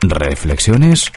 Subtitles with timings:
[0.00, 1.10] Reflexiones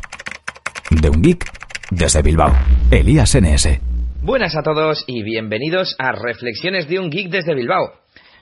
[0.89, 1.45] de un geek
[1.91, 2.51] desde Bilbao.
[2.89, 3.79] Elías NS.
[4.23, 7.93] Buenas a todos y bienvenidos a Reflexiones de un geek desde Bilbao.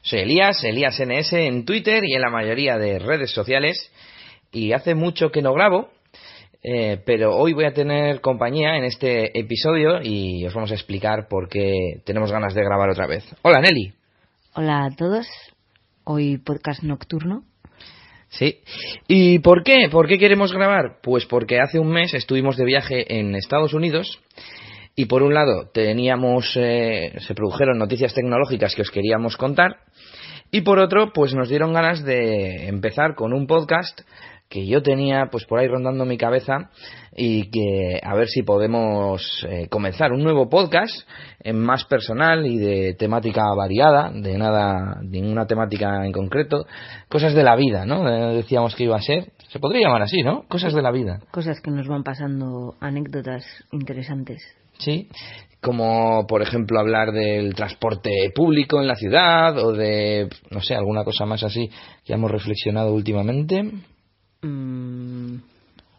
[0.02, 3.92] Soy Elías, Elías NS en Twitter y en la mayoría de redes sociales.
[4.54, 5.90] Y hace mucho que no grabo,
[6.64, 11.28] eh, pero hoy voy a tener compañía en este episodio y os vamos a explicar
[11.28, 13.26] por qué tenemos ganas de grabar otra vez.
[13.42, 13.94] Hola Nelly.
[14.54, 15.28] Hola a todos.
[16.06, 17.44] Hoy podcast nocturno.
[18.30, 18.60] Sí.
[19.08, 19.90] ¿Y por qué?
[19.90, 21.00] ¿Por qué queremos grabar?
[21.02, 24.22] Pues porque hace un mes estuvimos de viaje en Estados Unidos
[24.96, 29.78] y por un lado teníamos, eh, se produjeron noticias tecnológicas que os queríamos contar
[30.52, 34.02] y por otro, pues nos dieron ganas de empezar con un podcast
[34.50, 36.72] que yo tenía pues por ahí rondando mi cabeza
[37.16, 41.08] y que a ver si podemos eh, comenzar un nuevo podcast
[41.42, 46.66] en más personal y de temática variada, de nada, ninguna temática en concreto,
[47.10, 48.10] cosas de la vida, ¿no?
[48.10, 50.44] Eh, decíamos que iba a ser, se podría llamar así, ¿no?
[50.48, 51.20] Cosas de la vida.
[51.32, 54.42] Cosas que nos van pasando, anécdotas interesantes.
[54.80, 55.10] Sí,
[55.62, 61.04] como por ejemplo hablar del transporte público en la ciudad o de, no sé, alguna
[61.04, 61.70] cosa más así
[62.04, 63.70] que hemos reflexionado últimamente.
[64.42, 65.38] Mm,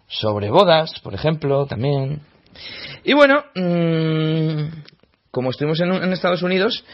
[0.07, 2.21] sobre bodas, por ejemplo, también.
[3.05, 4.83] Y bueno, mm,
[5.31, 6.85] como estuvimos en, en Estados Unidos,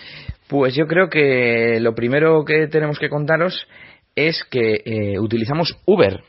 [0.48, 3.66] pues yo creo que lo primero que tenemos que contaros
[4.14, 6.22] es que eh, utilizamos Uber.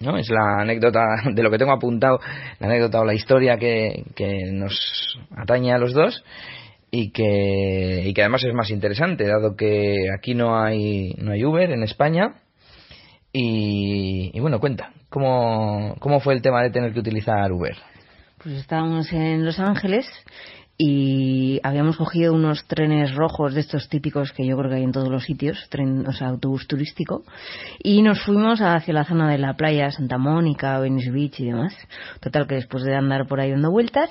[0.00, 0.16] ¿no?
[0.16, 1.00] Es la anécdota
[1.32, 2.20] de lo que tengo apuntado,
[2.58, 6.24] la anécdota o la historia que, que nos atañe a los dos
[6.90, 11.44] y que, y que además es más interesante, dado que aquí no hay, no hay
[11.44, 12.34] Uber en España.
[13.32, 17.76] Y, y bueno, cuenta, ¿cómo, ¿cómo fue el tema de tener que utilizar Uber?
[18.42, 20.06] pues estábamos en Los Ángeles
[20.78, 24.92] y habíamos cogido unos trenes rojos de estos típicos que yo creo que hay en
[24.92, 27.22] todos los sitios, tren, o sea, autobús turístico,
[27.82, 31.76] y nos fuimos hacia la zona de la playa, Santa Mónica, Venice Beach y demás.
[32.20, 34.08] Total que después de andar por ahí dando vueltas,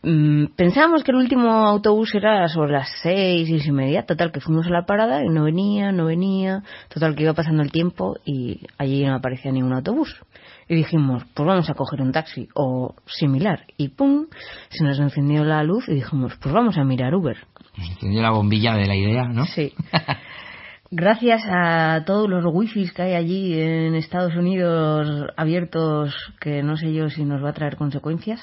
[0.00, 4.66] pensábamos que el último autobús era sobre las seis, seis y media, total que fuimos
[4.66, 8.60] a la parada y no venía, no venía, total que iba pasando el tiempo y
[8.78, 10.14] allí no aparecía ningún autobús.
[10.68, 13.64] Y dijimos, pues vamos a coger un taxi o similar.
[13.76, 14.26] Y pum,
[14.68, 17.38] se nos encendió la luz y dijimos, pues vamos a mirar Uber.
[17.76, 19.46] Encendió la bombilla de la idea, ¿no?
[19.46, 19.72] Sí.
[20.90, 26.94] Gracias a todos los wifis que hay allí en Estados Unidos abiertos, que no sé
[26.94, 28.40] yo si nos va a traer consecuencias,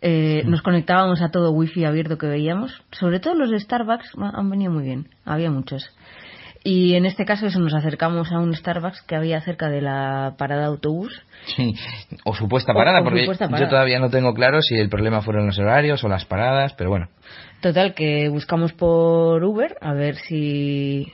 [0.00, 2.82] eh, nos conectábamos a todo wifi abierto que veíamos.
[2.92, 5.90] Sobre todo los de Starbucks han venido muy bien, había muchos.
[6.64, 10.34] Y en este caso eso, nos acercamos a un Starbucks que había cerca de la
[10.36, 11.22] parada de autobús.
[11.56, 11.74] Sí,
[12.24, 15.46] o supuesta parada, o porque supuesta yo todavía no tengo claro si el problema fueron
[15.46, 17.08] los horarios o las paradas, pero bueno.
[17.60, 21.12] Total, que buscamos por Uber a ver si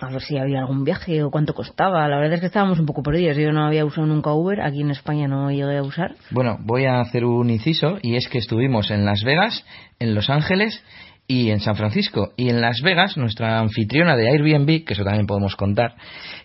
[0.00, 2.08] a ver si había algún viaje o cuánto costaba.
[2.08, 3.36] La verdad es que estábamos un poco perdidos.
[3.36, 6.14] Yo no había usado nunca Uber, aquí en España no llegué a usar.
[6.30, 9.64] Bueno, voy a hacer un inciso y es que estuvimos en Las Vegas,
[9.98, 10.82] en Los Ángeles
[11.26, 12.32] y en San Francisco.
[12.36, 15.94] Y en Las Vegas, nuestra anfitriona de Airbnb, que eso también podemos contar,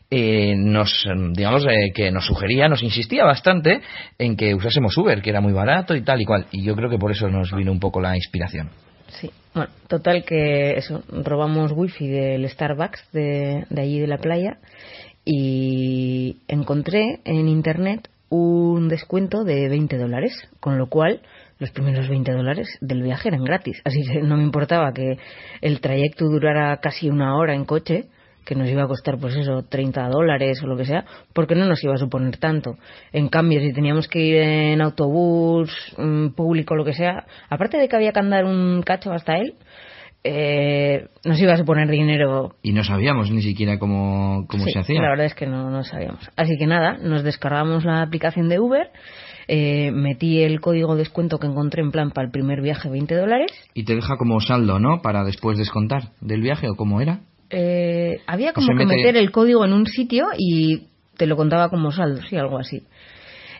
[0.09, 3.81] eh, nos, digamos, eh, que nos sugería, nos insistía bastante
[4.17, 6.45] en que usásemos Uber, que era muy barato y tal y cual.
[6.51, 8.69] Y yo creo que por eso nos vino un poco la inspiración.
[9.11, 14.59] Sí, bueno, total que eso, robamos wifi del Starbucks de, de allí de la playa
[15.25, 21.21] y encontré en internet un descuento de 20 dólares, con lo cual
[21.57, 23.81] los primeros 20 dólares del viaje eran gratis.
[23.83, 25.17] Así que no me importaba que
[25.61, 28.05] el trayecto durara casi una hora en coche,
[28.49, 31.67] que nos iba a costar pues eso 30 dólares o lo que sea, porque no
[31.67, 32.77] nos iba a suponer tanto.
[33.13, 37.87] En cambio, si teníamos que ir en autobús mm, público lo que sea, aparte de
[37.87, 39.53] que había que andar un cacho hasta él,
[40.23, 42.55] eh, nos iba a suponer dinero.
[42.63, 44.99] Y no sabíamos ni siquiera cómo, cómo Sí, se hacía.
[44.99, 46.27] La verdad es que no, no sabíamos.
[46.35, 48.89] Así que nada, nos descargamos la aplicación de Uber,
[49.47, 53.15] eh, metí el código de descuento que encontré en plan para el primer viaje 20
[53.15, 53.51] dólares.
[53.75, 55.03] Y te deja como saldo, ¿no?
[55.03, 57.19] Para después descontar del viaje o cómo era.
[57.49, 60.87] Eh, había como que mete- meter el código en un sitio y
[61.17, 62.83] te lo contaba como saldo, sí, algo así.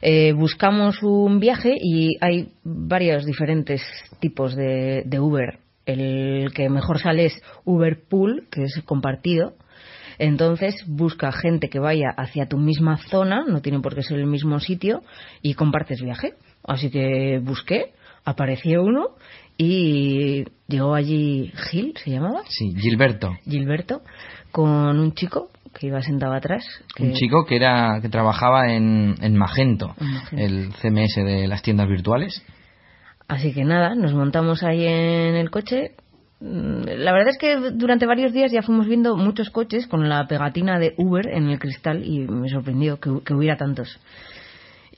[0.02, 3.82] Eh, buscamos un viaje y hay varios diferentes
[4.20, 5.60] tipos de, de Uber.
[5.86, 9.54] El que mejor sale es Uber Pool, que es compartido.
[10.20, 14.26] Entonces busca gente que vaya hacia tu misma zona, no tiene por qué ser el
[14.28, 15.02] mismo sitio,
[15.42, 16.34] y compartes viaje.
[16.64, 17.94] Así que busqué,
[18.26, 19.16] apareció uno
[19.62, 23.36] y llegó allí Gil, se llamaba, Sí, Gilberto.
[23.44, 24.02] Gilberto,
[24.52, 26.66] con un chico que iba sentado atrás.
[26.96, 30.38] que- Un chico que era que trabajaba en, en Magento, En Magento.
[30.46, 32.42] el CMS de las tiendas virtuales.
[33.28, 35.92] Así que nada, nos montamos ahí en el coche,
[36.40, 40.26] mm, la verdad es que durante varios días ya fuimos viendo muchos coches con la
[40.28, 44.00] pegatina de Uber en el cristal y me sorprendió que, que hubiera tantos.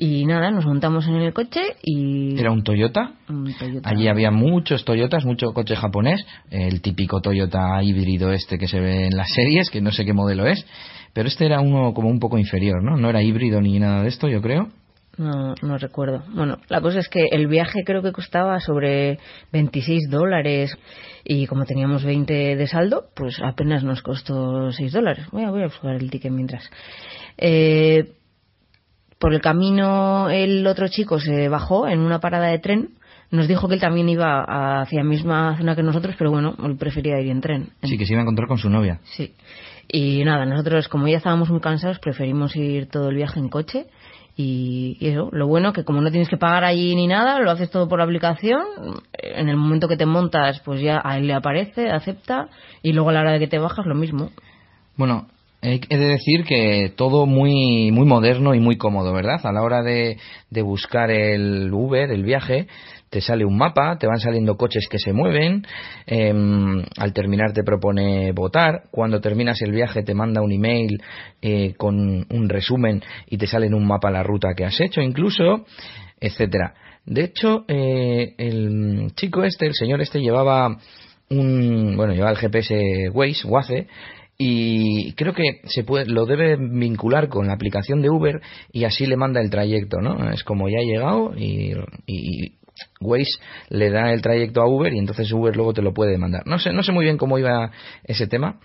[0.04, 2.36] Y nada, nos montamos en el coche y...
[2.40, 3.12] ¿Era un Toyota?
[3.30, 3.88] un Toyota.
[3.88, 9.06] Allí había muchos Toyotas, mucho coche japonés, el típico Toyota híbrido este que se ve
[9.06, 10.66] en las series, que no sé qué modelo es,
[11.14, 12.98] pero este era uno como un poco inferior, ¿no?
[12.98, 14.70] No era híbrido ni nada de esto, yo creo.
[15.20, 16.24] No, no recuerdo.
[16.34, 19.20] Bueno, la cosa es que el viaje creo que costaba sobre
[19.52, 20.76] 26 dólares
[21.24, 25.28] y como teníamos 20 de saldo, pues apenas nos costó 6 dólares.
[25.32, 26.68] Voy a, voy a buscar el ticket mientras.
[27.38, 28.14] Eh,
[29.22, 32.90] por el camino el otro chico se bajó en una parada de tren.
[33.30, 36.76] Nos dijo que él también iba hacia la misma zona que nosotros, pero bueno, él
[36.76, 37.70] prefería ir en tren.
[37.84, 39.00] Sí, que se iba a encontrar con su novia.
[39.04, 39.34] Sí.
[39.88, 43.86] Y nada, nosotros como ya estábamos muy cansados, preferimos ir todo el viaje en coche.
[44.36, 47.52] Y, y eso, lo bueno que como no tienes que pagar allí ni nada, lo
[47.52, 48.64] haces todo por la aplicación.
[49.22, 52.50] En el momento que te montas, pues ya a él le aparece, acepta.
[52.82, 54.32] Y luego a la hora de que te bajas, lo mismo.
[54.98, 55.28] Bueno,
[55.62, 59.40] he de decir que todo muy muy moderno y muy cómodo, ¿verdad?
[59.44, 60.18] A la hora de,
[60.50, 62.68] de buscar el Uber, el viaje,
[63.12, 65.68] te sale un mapa, te van saliendo coches que se mueven,
[66.08, 71.04] em, al terminar te propone votar, cuando terminas el viaje te manda un email
[71.42, 75.02] eh, con un resumen y te sale en un mapa la ruta que has hecho
[75.02, 75.66] incluso,
[76.22, 76.74] etcétera.
[77.06, 80.78] De hecho, eh, el chico este, el señor este llevaba
[81.30, 83.88] un, bueno, llevaba el GPS Waze, Waze,
[84.44, 88.42] y creo que se puede, lo debe vincular con la aplicación de Uber
[88.72, 90.32] y así le manda el trayecto, ¿no?
[90.32, 91.76] Es como ya ha llegado y,
[92.08, 92.54] y
[93.02, 93.40] Waze
[93.70, 96.42] le da el trayecto a Uber y entonces Uber luego te lo puede mandar.
[96.48, 97.70] No sé, no sé muy bien cómo iba
[98.04, 98.60] ese tema.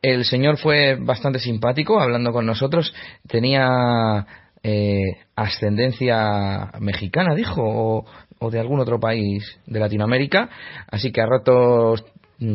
[0.00, 2.94] El señor fue bastante simpático hablando con nosotros.
[3.26, 4.24] Tenía
[4.62, 5.00] eh,
[5.34, 8.04] ascendencia mexicana, dijo, o,
[8.38, 10.50] o de algún otro país de Latinoamérica.
[10.88, 12.04] Así que a ratos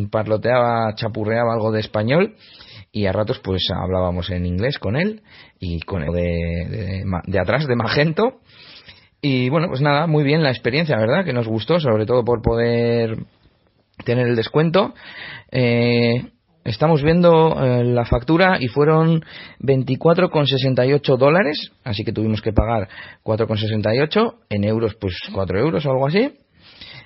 [0.09, 2.35] parloteaba, chapurreaba algo de español
[2.91, 5.21] y a ratos pues hablábamos en inglés con él
[5.59, 8.39] y con el de, de, de atrás de Magento.
[9.21, 12.41] Y bueno pues nada muy bien la experiencia verdad que nos gustó sobre todo por
[12.41, 13.17] poder
[14.03, 14.93] tener el descuento.
[15.51, 16.31] Eh,
[16.63, 19.23] estamos viendo eh, la factura y fueron
[19.59, 22.87] 24,68 dólares así que tuvimos que pagar
[23.23, 26.40] 4,68 en euros pues 4 euros o algo así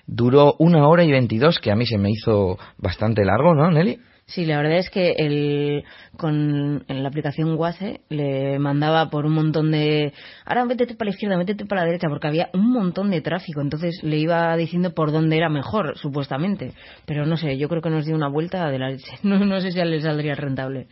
[0.08, 4.00] duró una hora y 22 que a mí se me hizo bastante largo ¿no Nelly?
[4.28, 5.84] Sí, la verdad es que el,
[6.18, 10.14] con la aplicación Waze le mandaba por un montón de...
[10.46, 13.62] Ahora métete para la izquierda, métete para la derecha, porque había un montón de tráfico.
[13.62, 16.74] Entonces le iba diciendo por dónde era mejor, supuestamente.
[17.06, 19.14] Pero no sé, yo creo que nos dio una vuelta de la leche.
[19.24, 20.88] No, no sé si a le saldría rentable.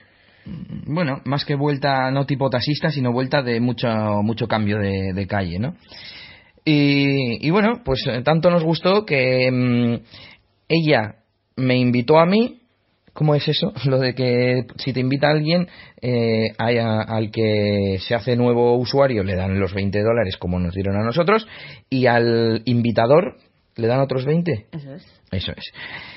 [0.85, 3.87] Bueno, más que vuelta no tipo taxista, sino vuelta de mucho,
[4.21, 5.75] mucho cambio de, de calle, ¿no?
[6.65, 9.95] Y, y, bueno, pues tanto nos gustó que mmm,
[10.67, 11.15] ella
[11.55, 12.63] me invitó a mí
[13.13, 13.71] ¿Cómo es eso?
[13.85, 15.67] Lo de que si te invita a alguien,
[16.01, 20.73] eh, a, al que se hace nuevo usuario le dan los 20 dólares como nos
[20.73, 21.47] dieron a nosotros
[21.89, 23.37] y al invitador
[23.75, 24.67] le dan otros 20.
[24.71, 25.21] Eso es.
[25.31, 25.71] Eso es.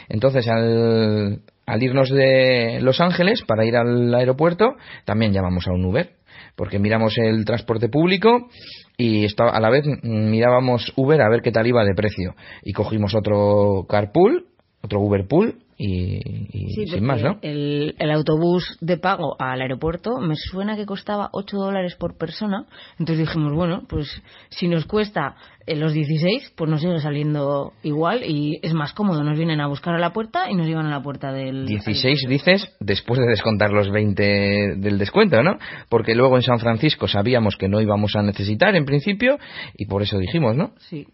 [0.08, 5.84] Entonces, al, al irnos de Los Ángeles para ir al aeropuerto, también llamamos a un
[5.84, 6.10] Uber
[6.56, 8.48] porque miramos el transporte público
[8.96, 12.34] y estaba, a la vez mirábamos Uber a ver qué tal iba de precio.
[12.62, 14.46] Y cogimos otro carpool,
[14.86, 16.16] otro Uber pool y,
[16.52, 17.38] y sí, sin más, ¿no?
[17.42, 22.64] El, el, autobús de pago al aeropuerto me suena que costaba 8 dólares por persona.
[22.98, 28.58] Entonces dijimos, bueno, pues si nos cuesta los 16, pues nos sigue saliendo igual y
[28.62, 29.22] es más cómodo.
[29.22, 31.66] Nos vienen a buscar a la puerta y nos llevan a la puerta del.
[31.66, 35.58] 16 dices después de descontar los 20 del descuento, ¿no?
[35.90, 39.38] Porque luego en San Francisco sabíamos que no íbamos a necesitar en principio
[39.76, 40.72] y por eso dijimos, ¿no?
[40.78, 41.06] Sí.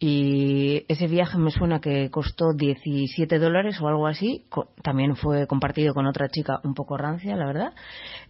[0.00, 4.44] Y ese viaje me suena que costó 17 dólares o algo así.
[4.82, 7.72] También fue compartido con otra chica un poco rancia, la verdad.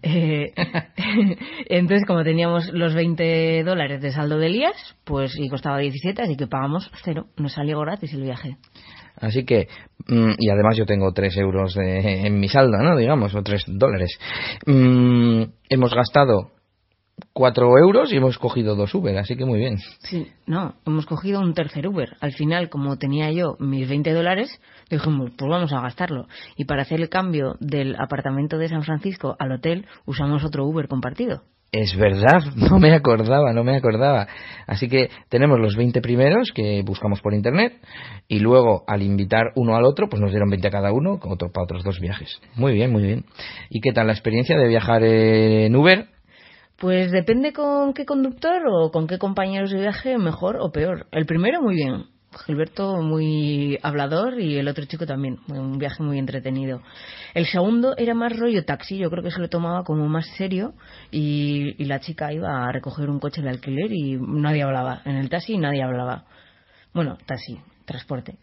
[0.02, 0.54] Eh,
[1.68, 6.36] entonces, como teníamos los 20 dólares de saldo de Elías, pues y costaba 17, así
[6.36, 7.26] que pagamos cero.
[7.36, 8.56] Nos salió gratis el viaje.
[9.20, 9.68] Así que,
[10.06, 12.96] mm, y además yo tengo 3 euros de, en mi saldo, ¿no?
[12.96, 14.18] Digamos, o 3 dólares.
[14.64, 16.52] Mm, hemos gastado
[17.32, 19.78] 4 euros y hemos cogido dos Uber, así que muy bien.
[20.00, 22.16] Sí, no, hemos cogido un tercer Uber.
[22.20, 24.60] Al final, como tenía yo mis 20 dólares,
[24.90, 26.26] dijimos, pues vamos a gastarlo.
[26.56, 30.88] Y para hacer el cambio del apartamento de San Francisco al hotel, usamos otro Uber
[30.88, 31.42] compartido.
[31.70, 34.26] Es verdad, no me acordaba, no me acordaba.
[34.66, 37.74] Así que tenemos los 20 primeros que buscamos por internet
[38.26, 41.50] y luego al invitar uno al otro, pues nos dieron 20 a cada uno otro,
[41.52, 42.40] para otros dos viajes.
[42.54, 43.24] Muy bien, muy bien.
[43.68, 46.08] ¿Y qué tal la experiencia de viajar en Uber?
[46.78, 51.08] Pues depende con qué conductor o con qué compañeros de viaje, mejor o peor.
[51.10, 52.04] El primero, muy bien.
[52.46, 55.38] Gilberto muy hablador y el otro chico también.
[55.48, 56.80] Un viaje muy entretenido.
[57.34, 60.74] El segundo era más rollo taxi, yo creo que se lo tomaba como más serio
[61.10, 65.02] y, y la chica iba a recoger un coche de alquiler y nadie hablaba.
[65.04, 66.26] En el taxi nadie hablaba.
[66.94, 68.36] Bueno, taxi, transporte.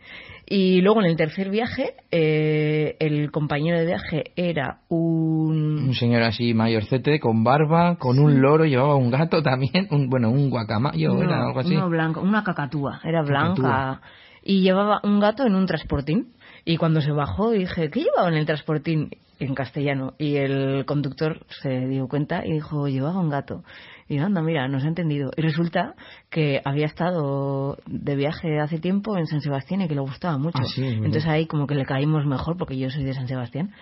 [0.45, 5.85] Y luego en el tercer viaje, eh, el compañero de viaje era un...
[5.87, 10.29] Un señor así mayorcete, con barba, con un loro, llevaba un gato también, un, bueno,
[10.29, 11.75] un guacamayo, no, era algo así.
[11.75, 13.61] uno blanco, una cacatúa, era blanca.
[13.61, 14.01] Cacatúa.
[14.43, 16.33] Y llevaba un gato en un transportín.
[16.65, 19.09] Y cuando se bajó dije, ¿qué llevaba en el transportín?
[19.39, 20.13] En castellano.
[20.17, 23.63] Y el conductor se dio cuenta y dijo, llevaba un gato.
[24.07, 25.31] Y anda, mira, nos ha entendido.
[25.35, 25.95] Y resulta
[26.29, 30.59] que había estado de viaje hace tiempo en San Sebastián y que le gustaba mucho.
[30.62, 30.85] Ah, sí.
[30.85, 33.74] Entonces ahí como que le caímos mejor porque yo soy de San Sebastián.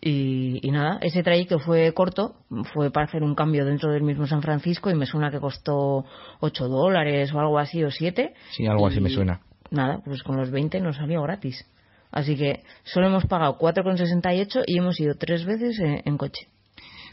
[0.00, 2.36] Y, y nada, ese trayecto fue corto,
[2.72, 6.04] fue para hacer un cambio dentro del mismo San Francisco y me suena que costó
[6.40, 8.32] 8 dólares o algo así o 7.
[8.50, 9.40] Sí, algo así me suena.
[9.70, 11.66] Nada, pues con los 20 nos salió gratis.
[12.10, 16.48] Así que solo hemos pagado 4,68 y hemos ido tres veces en, en coche.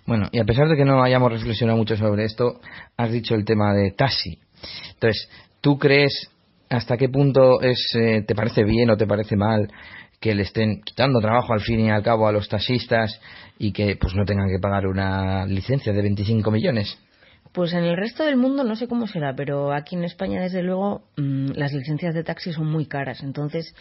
[0.06, 2.60] Bueno, y a pesar de que no hayamos reflexionado mucho sobre esto,
[2.98, 4.38] has dicho el tema de taxi.
[4.94, 5.30] Entonces,
[5.62, 6.30] ¿tú crees
[6.70, 9.72] hasta qué punto es eh, te parece bien o te parece mal
[10.20, 13.20] que le estén quitando trabajo al fin y al cabo a los taxistas
[13.60, 16.98] y que pues no tengan que pagar una licencia de 25 millones?
[17.54, 20.64] Pues en el resto del mundo no sé cómo será, pero aquí en España, desde
[20.64, 23.22] luego, mm, las licencias de taxi son muy caras.
[23.22, 23.76] Entonces,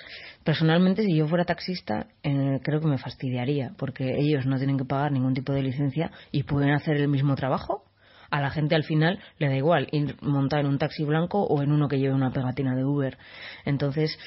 [0.45, 4.85] personalmente, si yo fuera taxista, eh, creo que me fastidiaría, porque ellos no tienen que
[4.85, 7.85] pagar ningún tipo de licencia y pueden hacer el mismo trabajo.
[8.31, 11.63] A la gente al final le da igual ir montar en un taxi blanco o
[11.63, 13.17] en uno que lleve una pegatina de Uber.
[13.65, 14.19] Entonces,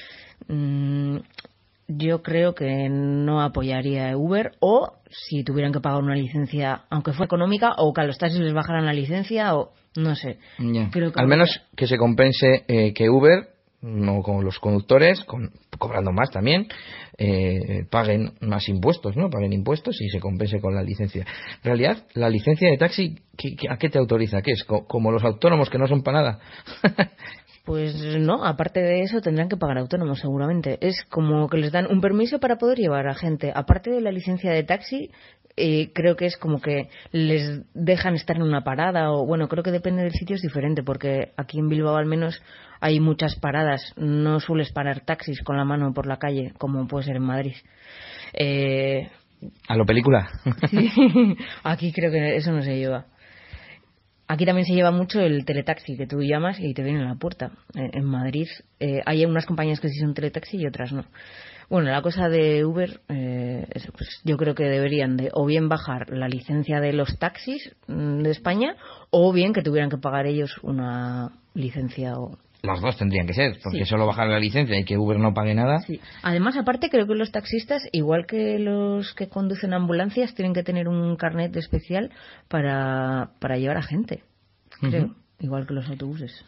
[0.48, 1.18] mm,
[1.88, 7.12] yo creo que no apoyaría a Uber o si tuvieran que pagar una licencia, aunque
[7.12, 10.38] fuera económica, o que a los taxis les bajaran la licencia o no sé.
[10.90, 13.48] Creo que Al menos que se compense eh, que Uber,
[13.82, 16.66] no con los conductores, con- cobrando más también,
[17.18, 19.30] eh, paguen más impuestos, ¿no?
[19.30, 21.22] Paguen impuestos y se compense con la licencia.
[21.22, 24.42] En realidad, la licencia de taxi, ¿qué- qué- ¿a qué te autoriza?
[24.42, 24.64] ¿Qué es?
[24.64, 26.38] Co- ¿Como los autónomos que no son para nada?
[27.66, 30.78] Pues no, aparte de eso tendrán que pagar autónomos seguramente.
[30.80, 33.52] Es como que les dan un permiso para poder llevar a gente.
[33.52, 35.10] Aparte de la licencia de taxi,
[35.56, 39.64] eh, creo que es como que les dejan estar en una parada o bueno, creo
[39.64, 42.40] que depende del sitio es diferente porque aquí en Bilbao al menos
[42.80, 43.82] hay muchas paradas.
[43.96, 47.56] No sueles parar taxis con la mano por la calle como puede ser en Madrid.
[48.32, 49.10] Eh,
[49.66, 50.28] ¿A lo película?
[50.70, 50.88] Sí,
[51.64, 53.06] aquí creo que eso no se lleva.
[54.28, 57.14] Aquí también se lleva mucho el teletaxi, que tú llamas y te viene a la
[57.14, 57.52] puerta.
[57.74, 58.48] En Madrid
[58.80, 61.04] eh, hay unas compañías que sí son teletaxi y otras no.
[61.68, 65.68] Bueno, la cosa de Uber, eh, es, pues, yo creo que deberían de o bien
[65.68, 68.76] bajar la licencia de los taxis mm, de España
[69.10, 73.58] o bien que tuvieran que pagar ellos una licencia o, Las dos tendrían que ser,
[73.62, 73.84] porque Sí.
[73.86, 75.80] solo bajar la licencia y que Uber no pague nada.
[75.80, 76.00] Sí.
[76.22, 80.88] Además, aparte, creo que los taxistas, igual que los que conducen ambulancias, tienen que tener
[80.88, 82.10] un carnet especial
[82.48, 84.22] para, para llevar a gente.
[84.80, 85.14] Creo.
[85.38, 86.44] Igual que los autobuses.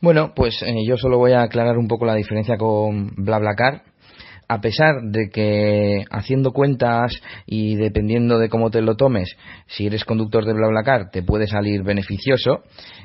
[0.00, 3.82] Bueno, pues eh, yo solo voy a aclarar un poco la diferencia con BlaBlaCar.
[4.48, 9.36] A pesar de que haciendo cuentas y dependiendo de cómo te lo tomes,
[9.66, 12.62] si eres conductor de BlaBlaCar te puede salir beneficioso.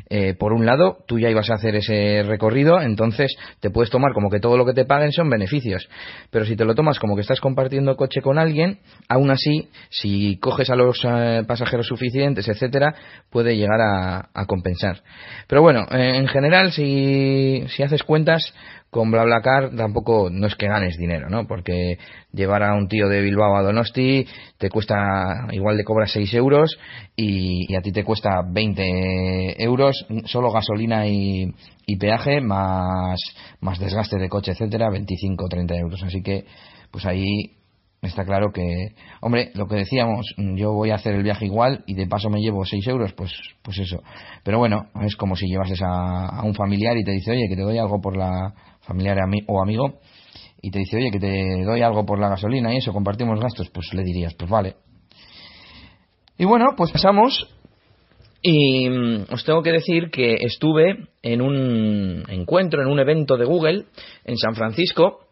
[0.09, 4.13] eh, por un lado, tú ya ibas a hacer ese recorrido, entonces te puedes tomar
[4.13, 5.87] como que todo lo que te paguen son beneficios.
[6.31, 10.37] Pero si te lo tomas como que estás compartiendo coche con alguien, aún así, si
[10.37, 12.95] coges a los eh, pasajeros suficientes, etcétera,
[13.29, 15.01] puede llegar a, a compensar.
[15.47, 18.53] Pero bueno, eh, en general, si, si haces cuentas,
[18.89, 21.45] con BlaBlaCar tampoco no es que ganes dinero, ¿no?
[21.45, 21.97] Porque
[22.33, 24.25] llevar a un tío de Bilbao a Donosti
[24.57, 26.77] te cuesta, igual le cobras 6 euros
[27.15, 31.53] y, y a ti te cuesta 20 euros, solo gasolina y,
[31.85, 33.19] y peaje, más,
[33.61, 36.01] más desgaste de coche, etcétera, 25 o 30 euros.
[36.03, 36.45] Así que,
[36.91, 37.58] pues ahí
[38.01, 41.95] está claro que, hombre, lo que decíamos, yo voy a hacer el viaje igual y
[41.95, 44.01] de paso me llevo 6 euros, pues, pues eso.
[44.43, 47.63] Pero bueno, es como si llevases a, un familiar y te dice, oye, que te
[47.63, 49.99] doy algo por la familiar ami- o amigo,
[50.61, 53.69] y te dice, oye, que te doy algo por la gasolina y eso, compartimos gastos,
[53.69, 54.75] pues le dirías, pues vale.
[56.37, 57.53] Y bueno, pues pasamos
[58.41, 63.45] y mm, os tengo que decir que estuve en un encuentro, en un evento de
[63.45, 63.85] Google
[64.23, 65.25] en San Francisco,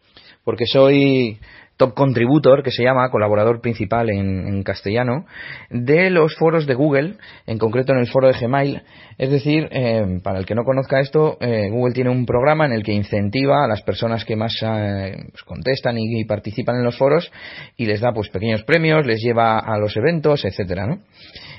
[0.44, 1.38] porque soy
[1.78, 5.24] top contributor, que se llama, colaborador principal en, castellano,
[5.70, 7.14] de los foros de Google,
[7.46, 8.82] en concreto en el foro de Gmail.
[9.16, 12.72] Es decir, eh, para el que no conozca esto, eh, Google tiene un programa en
[12.72, 16.98] el que incentiva a las personas que más eh, pues, contestan y, participan en los
[16.98, 17.30] foros
[17.76, 20.98] y les da pues pequeños premios, les lleva a los eventos, etcétera, ¿no?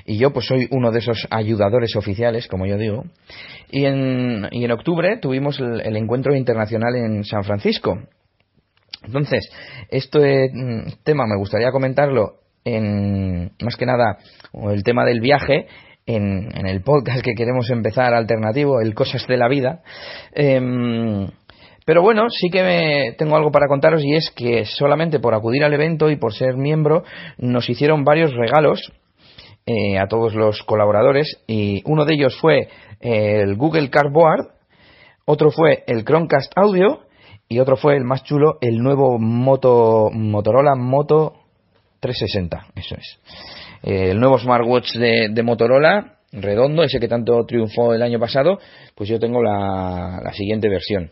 [0.04, 3.04] Y yo pues soy uno de esos ayudadores oficiales, como yo digo.
[3.70, 7.98] Y en, y en octubre tuvimos el encuentro internacional en San Francisco,
[9.04, 9.50] entonces,
[9.88, 10.50] este
[11.04, 14.18] tema me gustaría comentarlo en, más que nada,
[14.70, 15.66] el tema del viaje,
[16.06, 19.82] en, el podcast que queremos empezar alternativo, el Cosas de la Vida.
[20.32, 21.28] Em,
[21.86, 25.64] pero bueno, sí que me, tengo algo para contaros y es que solamente por acudir
[25.64, 27.04] al evento y por ser miembro
[27.38, 28.92] nos hicieron varios regalos
[29.66, 32.68] eh, a todos los colaboradores y uno de ellos fue
[33.00, 34.52] el Google Cardboard,
[35.24, 37.00] otro fue el Chromecast Audio
[37.52, 41.34] y otro fue el más chulo, el nuevo Moto, Motorola Moto
[41.98, 43.18] 360, eso es.
[43.82, 48.60] Eh, el nuevo smartwatch de, Motorola, redondo, ese que tanto triunfó el año pasado,
[48.94, 51.10] pues yo tengo la, la siguiente versión.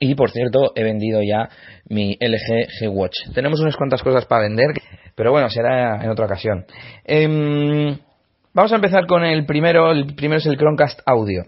[0.00, 1.48] Y por cierto, he vendido ya
[1.88, 3.16] mi LG G Watch.
[3.32, 4.70] Tenemos unas cuantas cosas para vender,
[5.14, 6.66] pero bueno, será en otra ocasión.
[7.04, 7.96] Eh,
[8.58, 9.92] Vamos a empezar con el primero.
[9.92, 11.44] El primero es el Chromecast Audio.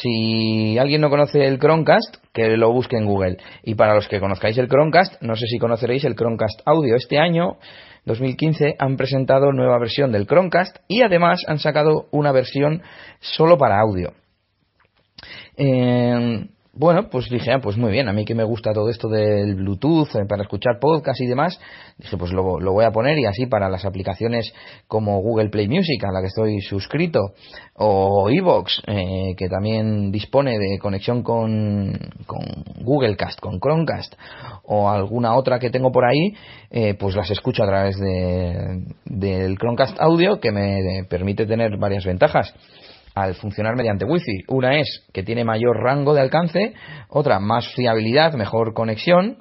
[0.00, 3.36] Si alguien no conoce el Chromecast, que lo busque en Google.
[3.62, 6.96] Y para los que conozcáis el Chromecast, no sé si conoceréis el Chromecast Audio.
[6.96, 7.58] Este año,
[8.04, 12.82] 2015, han presentado nueva versión del Chromecast y además han sacado una versión
[13.20, 14.14] solo para audio.
[15.56, 19.08] Eh, bueno, pues dije, ah, pues muy bien, a mí que me gusta todo esto
[19.08, 21.60] del Bluetooth eh, para escuchar podcast y demás,
[21.98, 24.52] dije, pues lo, voy a poner y así para las aplicaciones
[24.88, 27.20] como Google Play Music, a la que estoy suscrito,
[27.74, 32.42] o Evox, eh, que también dispone de conexión con, con,
[32.82, 34.14] Google Cast, con Chromecast,
[34.64, 36.34] o alguna otra que tengo por ahí,
[36.70, 42.04] eh, pues las escucho a través de, del Chromecast Audio, que me permite tener varias
[42.04, 42.52] ventajas
[43.14, 44.44] al funcionar mediante Wi-Fi.
[44.48, 46.74] Una es que tiene mayor rango de alcance,
[47.08, 49.38] otra más fiabilidad, mejor conexión,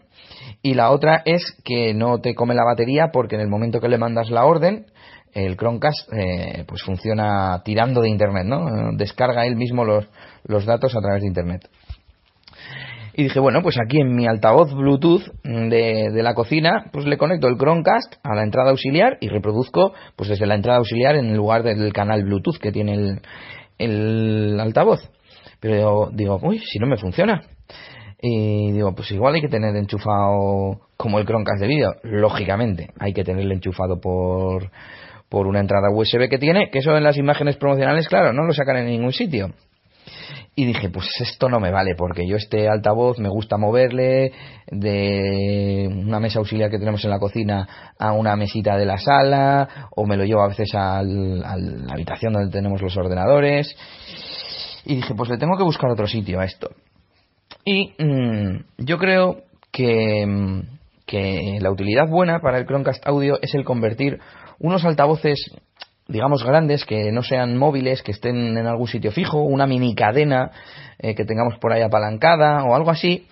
[0.62, 3.90] y la otra es que no te come la batería porque en el momento que
[3.90, 4.86] le mandas la orden,
[5.34, 8.96] el Chromecast eh, pues funciona tirando de internet, ¿no?
[8.96, 10.08] Descarga él mismo los,
[10.46, 11.68] los datos a través de internet.
[13.16, 17.18] Y dije, bueno, pues aquí en mi altavoz Bluetooth de, de, la cocina, pues le
[17.18, 21.36] conecto el Chromecast a la entrada auxiliar y reproduzco pues desde la entrada auxiliar en
[21.36, 23.22] lugar del canal Bluetooth que tiene el,
[23.78, 25.02] el altavoz.
[25.60, 27.42] Pero digo, uy, si no me funciona.
[28.22, 31.96] Y digo, pues igual hay que tener enchufado como el Chromecast de vídeo.
[32.04, 34.72] Lógicamente, hay que tenerlo enchufado por,
[35.28, 38.54] por una entrada USB que tiene, que eso en las imágenes promocionales, claro, no lo
[38.54, 39.52] sacan en ningún sitio.
[40.56, 44.32] Y dije, pues esto no me vale, porque yo este altavoz me gusta moverle
[44.68, 49.88] de una mesa auxiliar que tenemos en la cocina a una mesita de la sala,
[49.96, 53.76] o me lo llevo a veces al, a la habitación donde tenemos los ordenadores.
[54.86, 56.70] Y dije, pues le tengo que buscar otro sitio a esto.
[57.66, 60.62] Y mm, yo creo que, mm,
[61.08, 64.20] que la utilidad buena para el Chromecast Audio es el convertir
[64.60, 65.52] unos altavoces
[66.08, 70.52] digamos, grandes, que no sean móviles, que estén en algún sitio fijo, una mini cadena
[71.00, 73.28] eh, que tengamos por ahí apalancada o algo así,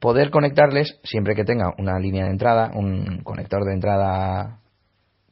[0.00, 4.60] poder conectarles siempre que tenga una línea de entrada, un conector de entrada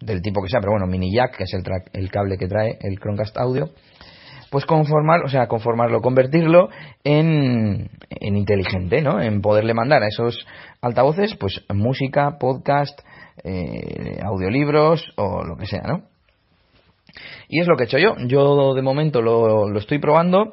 [0.01, 1.63] del tipo que sea, pero bueno, mini jack, que es el,
[1.93, 3.71] el cable que trae el Chromecast Audio,
[4.51, 6.71] pues conformar, o sea, conformarlo, convertirlo
[7.05, 9.21] en, en inteligente, ¿no?
[9.21, 10.47] En poderle mandar a esos
[10.81, 12.99] altavoces, pues música, podcast,
[13.45, 16.08] eh, audiolibros o lo que sea, ¿no?
[17.49, 18.15] Y es lo que he hecho yo.
[18.27, 20.53] Yo de momento lo, lo estoy probando.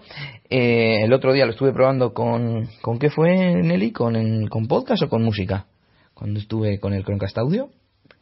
[0.50, 2.68] Eh, el otro día lo estuve probando con...
[2.82, 3.92] ¿Con qué fue, Nelly?
[3.92, 5.66] ¿Con, ¿Con podcast o con música?
[6.14, 7.70] Cuando estuve con el Chromecast Audio.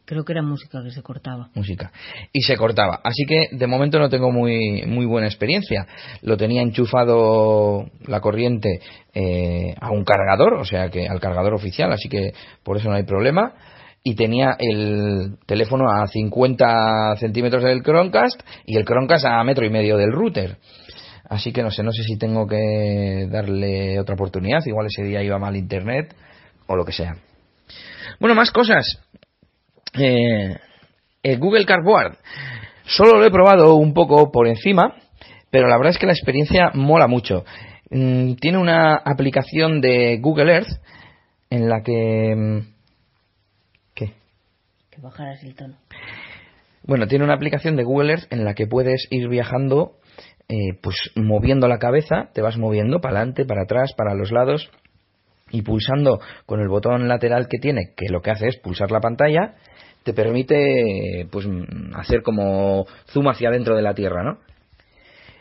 [0.06, 1.48] Creo que era música que se cortaba.
[1.54, 1.90] Música.
[2.30, 3.00] Y se cortaba.
[3.02, 5.86] Así que de momento no tengo muy, muy buena experiencia.
[6.20, 8.80] Lo tenía enchufado la corriente
[9.14, 12.96] eh, a un cargador, o sea que al cargador oficial, así que por eso no
[12.96, 13.54] hay problema
[14.06, 19.70] y tenía el teléfono a 50 centímetros del Chromecast y el Chromecast a metro y
[19.70, 20.58] medio del router.
[21.26, 24.60] Así que no sé, no sé si tengo que darle otra oportunidad.
[24.66, 26.14] Igual ese día iba mal internet
[26.66, 27.16] o lo que sea.
[28.20, 29.00] Bueno, más cosas.
[29.98, 30.54] Eh,
[31.22, 32.18] el Google Cardboard.
[32.84, 34.96] Solo lo he probado un poco por encima,
[35.50, 37.46] pero la verdad es que la experiencia mola mucho.
[37.88, 40.80] Mm, tiene una aplicación de Google Earth
[41.48, 42.73] en la que
[44.98, 45.76] mm, el tono.
[46.82, 49.96] Bueno, tiene una aplicación de Google Earth en la que puedes ir viajando,
[50.48, 54.70] eh, pues moviendo la cabeza, te vas moviendo para adelante, para atrás, para los lados.
[55.50, 58.98] y pulsando con el botón lateral que tiene, que lo que hace es pulsar la
[58.98, 59.54] pantalla,
[60.02, 61.46] te permite pues
[61.94, 64.38] hacer como zoom hacia dentro de la Tierra, ¿no?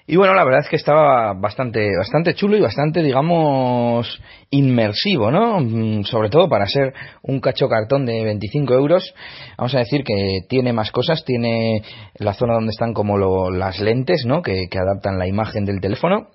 [0.05, 5.61] Y bueno, la verdad es que estaba bastante, bastante chulo y bastante, digamos, inmersivo, ¿no?
[5.61, 9.13] Mm, sobre todo para ser un cacho cartón de 25 euros.
[9.57, 11.23] Vamos a decir que tiene más cosas.
[11.23, 11.83] Tiene
[12.15, 14.41] la zona donde están como las lentes, ¿no?
[14.41, 16.27] Que, adaptan la imagen del teléfono.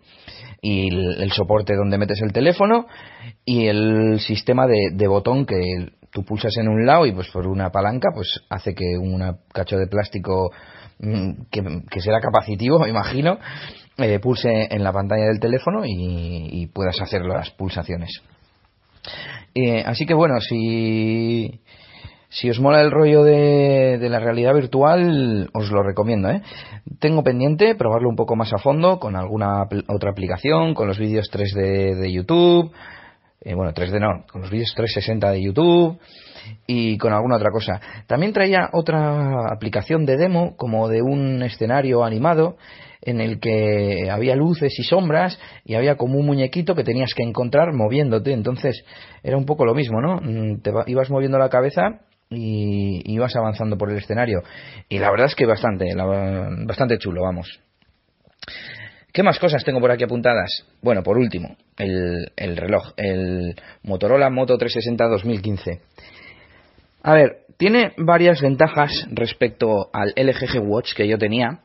[0.63, 2.87] Y el, soporte donde metes el teléfono.
[3.45, 5.61] Y el sistema de, de botón que
[6.11, 9.77] tú pulsas en un lado y pues por una palanca pues hace que un cacho
[9.77, 10.51] de plástico
[10.99, 13.39] mm, que, será capacitivo, me imagino,
[13.97, 18.23] eh, pulse en la pantalla del teléfono y, puedas hacer las pulsaciones.
[19.55, 21.61] Eh, así que bueno, si,
[22.29, 26.31] si os mola el rollo de, la realidad virtual, os lo recomiendo.
[26.31, 26.43] ¿eh?
[27.01, 31.31] Tengo pendiente probarlo un poco más a fondo con alguna otra aplicación, con los vídeos
[31.33, 32.71] 3D de YouTube,
[33.41, 35.99] eh, bueno, 3D no, con los vídeos 360 de YouTube
[36.67, 37.81] y con alguna otra cosa.
[38.07, 42.57] También traía otra aplicación de demo, como de un escenario animado,
[43.01, 47.23] en el que había luces y sombras y había como un muñequito que tenías que
[47.23, 48.33] encontrar moviéndote.
[48.33, 48.85] Entonces
[49.23, 50.17] era un poco lo mismo, ¿no?
[50.21, 54.43] Mm, te ibas moviendo la cabeza y ibas avanzando por el escenario.
[54.89, 55.87] Y la verdad es que bastante,
[56.67, 57.61] bastante chulo, vamos.
[59.13, 60.65] ¿Qué más cosas tengo por aquí apuntadas?
[60.83, 65.81] Bueno, por último, el, reloj, el Motorola Moto 360 2015.
[67.09, 71.61] A ver, tiene varias ventajas respecto al LG Watch que yo tenía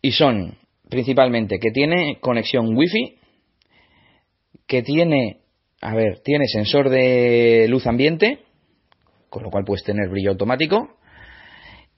[0.00, 0.56] y son
[0.88, 3.18] principalmente que tiene conexión Wi-Fi,
[4.66, 5.40] que tiene,
[5.82, 8.38] a ver, tiene sensor de luz ambiente,
[9.28, 10.96] con lo cual puedes tener brillo automático,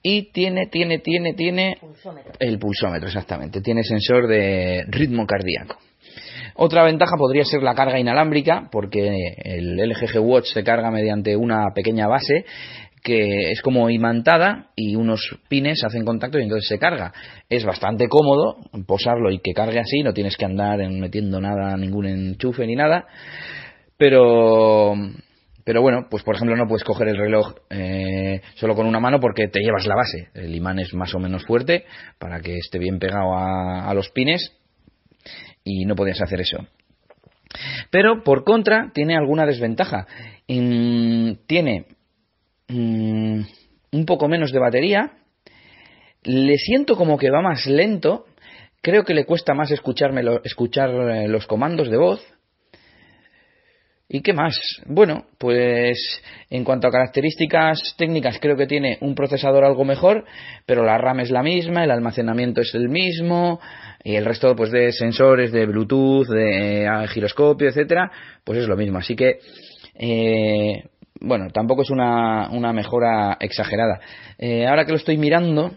[0.03, 1.77] y tiene, tiene, tiene, tiene
[2.37, 3.61] el pulsómetro, exactamente.
[3.61, 5.77] Tiene sensor de ritmo cardíaco.
[6.63, 11.73] Otra ventaja podría ser la carga inalámbrica, porque el LG Watch se carga mediante una
[11.73, 12.45] pequeña base
[13.03, 17.13] que es como imantada y unos pines hacen contacto y entonces se carga.
[17.49, 22.05] Es bastante cómodo posarlo y que cargue así, no tienes que andar metiendo nada, ningún
[22.05, 23.07] enchufe ni nada.
[23.97, 24.93] Pero
[25.63, 29.19] pero bueno, pues por ejemplo no puedes coger el reloj eh, solo con una mano
[29.19, 30.29] porque te llevas la base.
[30.35, 31.85] El imán es más o menos fuerte
[32.19, 34.60] para que esté bien pegado a, los pines
[35.63, 36.65] y no podías hacer eso.
[37.89, 40.07] Pero por contra tiene alguna desventaja.
[40.47, 41.85] tiene
[42.67, 43.41] mm,
[43.91, 45.11] un poco menos de batería.
[46.23, 48.25] Le siento como que va más lento.
[48.81, 52.30] Creo que le cuesta más escucharme escuchar eh, los comandos de voz
[54.13, 54.59] ¿Y qué más?
[54.87, 60.25] Bueno, pues en cuanto a características técnicas creo que tiene un procesador algo mejor,
[60.65, 63.61] pero la RAM es la misma, el almacenamiento es el mismo
[64.03, 68.11] y el resto pues de sensores de Bluetooth, de eh, giroscopio, etcétera,
[68.43, 68.97] pues es lo mismo.
[68.97, 69.39] Así que
[69.97, 70.83] eh,
[71.21, 74.01] bueno, tampoco es una, una mejora exagerada.
[74.37, 75.71] Eh, ahora que lo estoy mirando,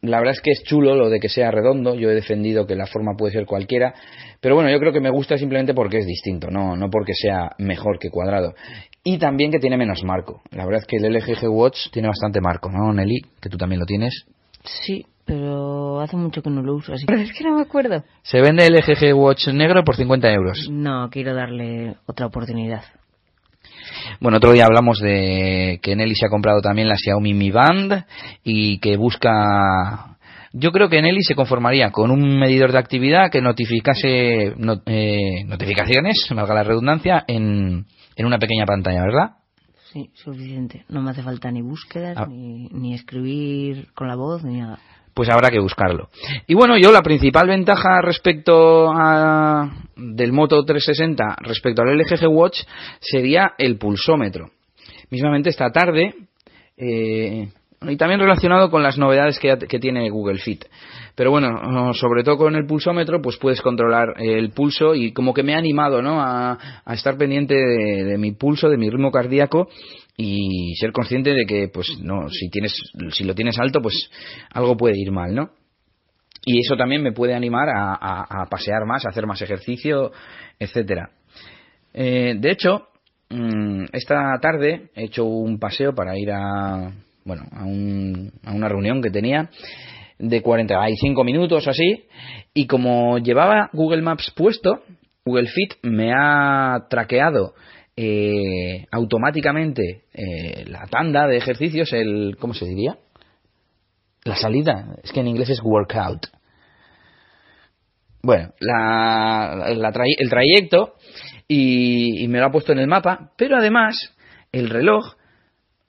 [0.00, 1.94] la verdad es que es chulo lo de que sea redondo.
[1.94, 3.94] Yo he defendido que la forma puede ser cualquiera.
[4.44, 7.52] Pero bueno, yo creo que me gusta simplemente porque es distinto, no, no porque sea
[7.56, 8.52] mejor que cuadrado.
[9.02, 10.42] Y también que tiene menos marco.
[10.50, 13.22] La verdad es que el LG G Watch tiene bastante marco, ¿no, Nelly?
[13.40, 14.26] Que tú también lo tienes.
[14.62, 18.04] Sí, pero hace mucho que no lo uso, así que es que no me acuerdo.
[18.22, 20.68] Se vende el LG G Watch negro por 50 euros.
[20.70, 22.82] No, quiero darle otra oportunidad.
[24.20, 28.04] Bueno, otro día hablamos de que Nelly se ha comprado también la Xiaomi Mi Band
[28.42, 30.13] y que busca
[30.56, 34.54] yo creo que Nelly se conformaría con un medidor de actividad que notificase
[34.86, 39.30] eh, notificaciones, valga la redundancia, en, en una pequeña pantalla, ¿verdad?
[39.92, 40.84] Sí, suficiente.
[40.88, 42.26] No me hace falta ni búsquedas, ah.
[42.28, 44.78] ni, ni escribir con la voz, ni nada
[45.14, 46.08] pues habrá que buscarlo.
[46.48, 52.62] Y bueno, yo la principal ventaja respecto a, del Moto 360 respecto al LG Watch
[52.98, 54.50] sería el pulsómetro.
[55.10, 56.14] Mismamente esta tarde
[56.76, 57.48] eh,
[57.88, 60.64] y también relacionado con las novedades que, tiene Google Fit.
[61.14, 65.42] Pero bueno, sobre todo con el pulsómetro, pues puedes controlar el pulso y como que
[65.42, 66.20] me ha animado ¿no?
[66.20, 66.58] a,
[66.92, 69.68] estar pendiente de, mi pulso, de mi ritmo cardíaco
[70.16, 72.72] y ser consciente de que pues no si tienes
[73.10, 74.08] si lo tienes alto pues
[74.52, 75.50] algo puede ir mal no
[76.46, 80.12] y eso también me puede animar a, pasear más a hacer más ejercicio
[80.56, 81.10] etcétera
[81.92, 82.86] eh, de hecho
[83.30, 86.92] mm, esta tarde he hecho un paseo para ir a
[87.24, 89.50] bueno, a, un, a una reunión que tenía
[90.18, 92.04] de 45 minutos así,
[92.52, 94.82] y como llevaba Google Maps puesto,
[95.24, 97.54] Google Fit me ha traqueado
[97.96, 102.98] eh, automáticamente eh, la tanda de ejercicios, el, ¿cómo se diría?
[104.24, 106.26] La salida, es que en inglés es workout.
[108.22, 110.94] bueno, la, la el trayecto
[111.48, 114.14] y, y me lo ha puesto en el mapa, pero además
[114.52, 115.14] el reloj,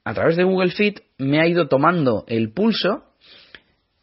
[0.04, 3.04] a través de Google Fit, me ha ido tomando el pulso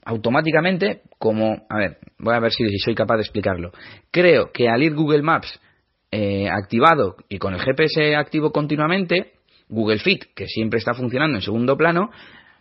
[0.05, 3.71] automáticamente como, a ver, voy a ver si, soy capaz de explicarlo.
[4.11, 5.59] Creo que al ir Google Maps
[6.11, 9.33] eh, activado y con el GPS activo continuamente,
[9.69, 12.11] Google Fit, que siempre está funcionando en segundo plano,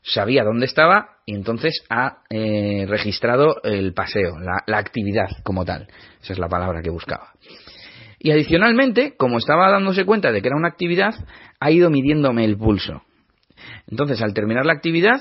[0.02, 5.88] sabía dónde estaba y entonces ha eh, registrado el paseo, la, la actividad como tal.
[6.22, 7.32] Esa es la palabra que buscaba.
[8.18, 11.14] Y adicionalmente, como estaba dándose cuenta de que era una actividad,
[11.58, 13.02] ha ido midiéndome el pulso.
[13.90, 15.20] Entonces, al terminar la actividad,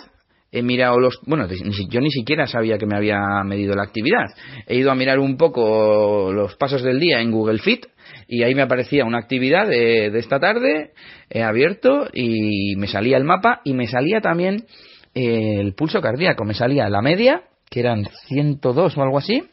[0.51, 1.19] he mirado los...
[1.25, 4.25] Bueno, yo ni siquiera sabía que me había medido la actividad.
[4.67, 7.86] He ido a mirar un poco los pasos del día en Google Fit
[8.27, 10.91] y ahí me aparecía una actividad de, de esta tarde,
[11.30, 14.65] he abierto y me salía el mapa y me salía también
[15.13, 16.45] eh, el pulso cardíaco.
[16.45, 19.43] Me salía la media, que eran 102 o algo así,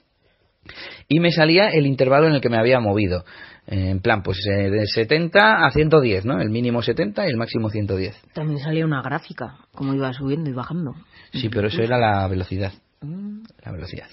[1.08, 3.24] y me salía el intervalo en el que me había movido.
[3.70, 6.40] Eh, en plan, pues eh, de 70 a 110, ¿no?
[6.40, 8.16] El mínimo 70 y el máximo 110.
[8.32, 10.94] También salía una gráfica, como iba subiendo y bajando.
[11.32, 12.72] Sí, pero eso era la velocidad.
[13.02, 13.42] Mm.
[13.64, 14.06] La velocidad.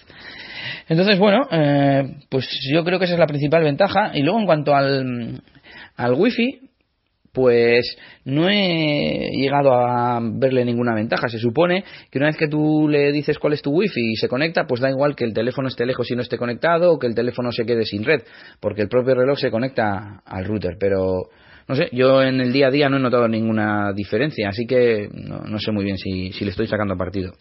[0.89, 4.12] Entonces, bueno, eh, pues yo creo que esa es la principal ventaja.
[4.13, 5.41] Y luego, en cuanto al,
[5.96, 6.70] al wifi,
[7.36, 11.28] pues no he llegado a verle ninguna ventaja.
[11.28, 14.30] Se supone que una vez que tú le dices cuál es tu wifi y se
[14.30, 17.08] conecta, pues da igual que el teléfono esté lejos y no esté conectado o que
[17.08, 18.21] el teléfono se quede sin red,
[18.62, 20.78] porque el propio reloj se conecta al router.
[20.80, 21.30] Pero
[21.67, 25.10] no sé, yo en el día a día no he notado ninguna diferencia, así que
[25.12, 27.34] no, no sé muy bien si, si le estoy sacando partido.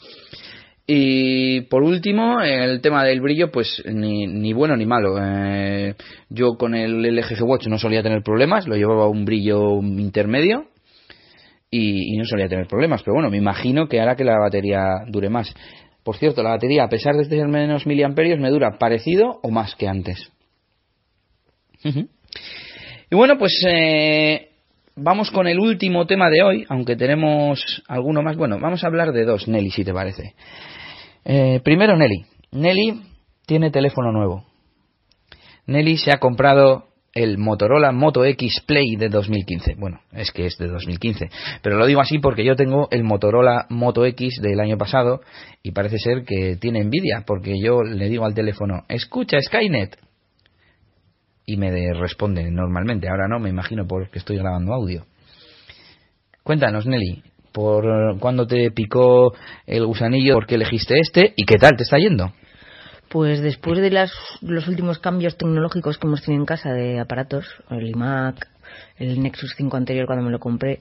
[0.86, 5.16] Y por último, el tema del brillo, pues ni, ni bueno ni malo.
[5.18, 5.94] Eh,
[6.28, 10.66] yo con el LG Watch no solía tener problemas, lo llevaba a un brillo intermedio
[11.70, 13.02] y, y no solía tener problemas.
[13.02, 15.54] Pero bueno, me imagino que hará que la batería dure más.
[16.02, 19.74] Por cierto, la batería, a pesar de tener menos miliamperios, me dura parecido o más
[19.74, 20.30] que antes.
[21.82, 24.50] Y bueno, pues eh,
[24.96, 28.36] vamos con el último tema de hoy, aunque tenemos alguno más.
[28.36, 30.34] Bueno, vamos a hablar de dos, Nelly, si te parece.
[31.24, 32.24] Eh, primero, Nelly.
[32.52, 33.02] Nelly
[33.46, 34.44] tiene teléfono nuevo.
[35.66, 39.76] Nelly se ha comprado el Motorola Moto X Play de 2015.
[39.78, 41.30] Bueno, es que es de 2015,
[41.62, 45.20] pero lo digo así porque yo tengo el Motorola Moto X del año pasado
[45.62, 49.96] y parece ser que tiene envidia porque yo le digo al teléfono, escucha Skynet,
[51.46, 53.08] y me de- responde normalmente.
[53.08, 55.04] Ahora no, me imagino porque estoy grabando audio.
[56.42, 59.34] Cuéntanos, Nelly, por cuándo te picó
[59.66, 62.32] el gusanillo, por qué elegiste este y qué tal te está yendo.
[63.08, 67.46] Pues después de las, los últimos cambios tecnológicos que hemos tenido en casa de aparatos,
[67.70, 68.48] el iMac,
[68.98, 70.80] el Nexus 5 anterior cuando me lo compré,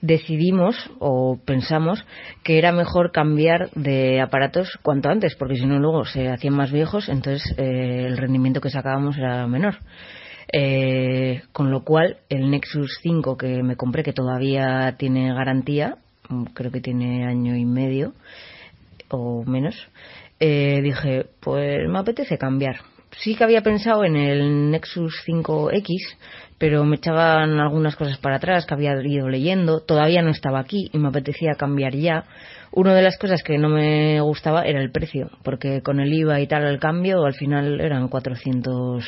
[0.00, 2.04] decidimos o pensamos
[2.42, 6.72] que era mejor cambiar de aparatos cuanto antes, porque si no luego se hacían más
[6.72, 9.76] viejos, entonces eh, el rendimiento que sacábamos era menor.
[10.52, 15.96] Eh, con lo cual, el Nexus 5 que me compré, que todavía tiene garantía,
[16.28, 18.12] mm, creo que tiene año y medio
[19.08, 19.88] o menos,
[20.40, 22.76] eh, dije, pues me apetece cambiar.
[23.18, 26.16] Sí que había pensado en el Nexus 5X,
[26.58, 29.80] pero me echaban algunas cosas para atrás que había ido leyendo.
[29.80, 32.24] Todavía no estaba aquí y me apetecía cambiar ya.
[32.72, 36.40] Una de las cosas que no me gustaba era el precio, porque con el IVA
[36.40, 39.04] y tal el cambio al final eran 400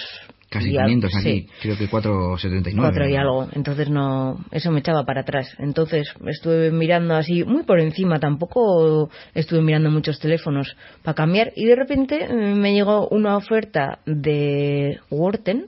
[0.58, 1.48] Casi y al- 500 aquí, sí.
[1.62, 2.80] creo que 479.
[2.80, 3.48] Cuatro y algo.
[3.52, 5.54] Entonces no, eso me echaba para atrás.
[5.58, 11.64] Entonces estuve mirando así, muy por encima, tampoco estuve mirando muchos teléfonos para cambiar y
[11.66, 15.66] de repente eh, me llegó una oferta de Worten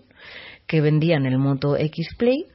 [0.66, 2.46] que vendían el Moto X Play.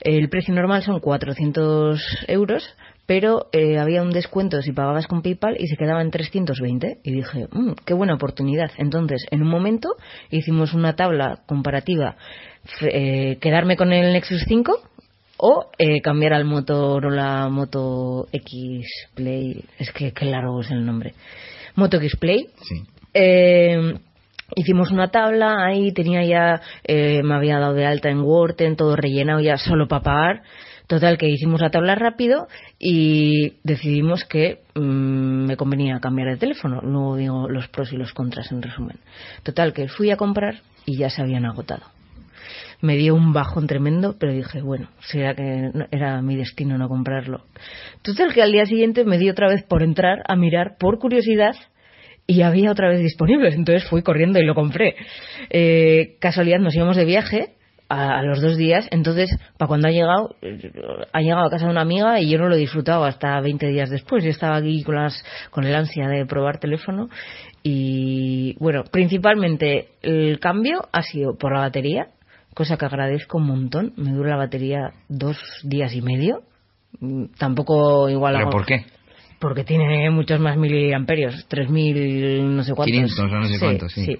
[0.00, 2.62] El precio normal son 400 euros,
[3.06, 6.98] pero eh, había un descuento si pagabas con PayPal y se quedaba en 320.
[7.04, 8.70] Y dije, "Mm, qué buena oportunidad.
[8.78, 9.96] Entonces, en un momento
[10.30, 12.16] hicimos una tabla comparativa,
[12.82, 14.80] eh, quedarme con el Nexus 5
[15.38, 19.64] o eh, cambiar al Motorola Moto X Play.
[19.78, 21.14] Es que qué largo es el nombre.
[21.76, 22.48] Moto X Play.
[22.62, 22.82] Sí.
[23.14, 23.94] Eh,
[24.54, 28.76] hicimos una tabla, ahí tenía ya, eh, me había dado de alta en Word, en
[28.76, 30.42] todo rellenado ya solo para pagar.
[30.86, 32.46] Total, que hicimos la tabla rápido
[32.78, 36.80] y decidimos que mm, me convenía cambiar de teléfono.
[36.80, 38.98] Luego digo los pros y los contras en resumen.
[39.42, 41.82] Total, que fui a comprar y ya se habían agotado.
[42.80, 46.88] Me dio un bajón tremendo, pero dije, bueno, será que no- era mi destino no
[46.88, 47.44] comprarlo.
[48.02, 51.56] Total, que al día siguiente me di otra vez por entrar a mirar por curiosidad
[52.28, 53.54] y había otra vez disponibles.
[53.56, 54.94] Entonces fui corriendo y lo compré.
[55.50, 57.55] Eh, casualidad, nos íbamos de viaje
[57.88, 58.88] a, a los dos días.
[58.90, 60.34] Entonces, para cuando ha llegado,
[61.12, 63.66] ha llegado a casa de una amiga y yo no lo he disfrutado hasta 20
[63.68, 64.24] días después.
[64.24, 67.08] Yo estaba aquí con, las, con el ansia de probar teléfono
[67.62, 72.08] y bueno, principalmente el cambio ha sido por la batería,
[72.54, 73.92] cosa que agradezco un montón.
[73.96, 76.42] Me dura la batería dos días y medio.
[77.38, 78.84] Tampoco igual ¿Pero hago- por qué?
[79.38, 82.86] Porque tiene muchos más miliamperios, 3.000 no sé cuántos.
[82.86, 84.16] 500 o no sé cuántos, sí.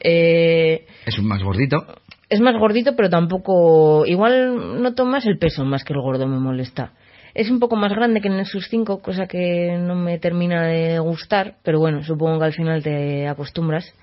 [0.00, 1.86] Eh, Es más gordito.
[2.28, 4.04] Es más gordito, pero tampoco.
[4.06, 6.92] Igual noto más el peso, más que el gordo me molesta.
[7.34, 10.98] Es un poco más grande que el Nexus 5, cosa que no me termina de
[10.98, 13.94] gustar, pero bueno, supongo que al final te acostumbras.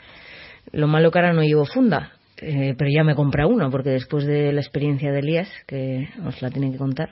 [0.71, 4.25] Lo malo que ahora no llevo funda, eh, pero ya me compré uno, porque después
[4.25, 7.09] de la experiencia de Elías, que os la tiene que contar,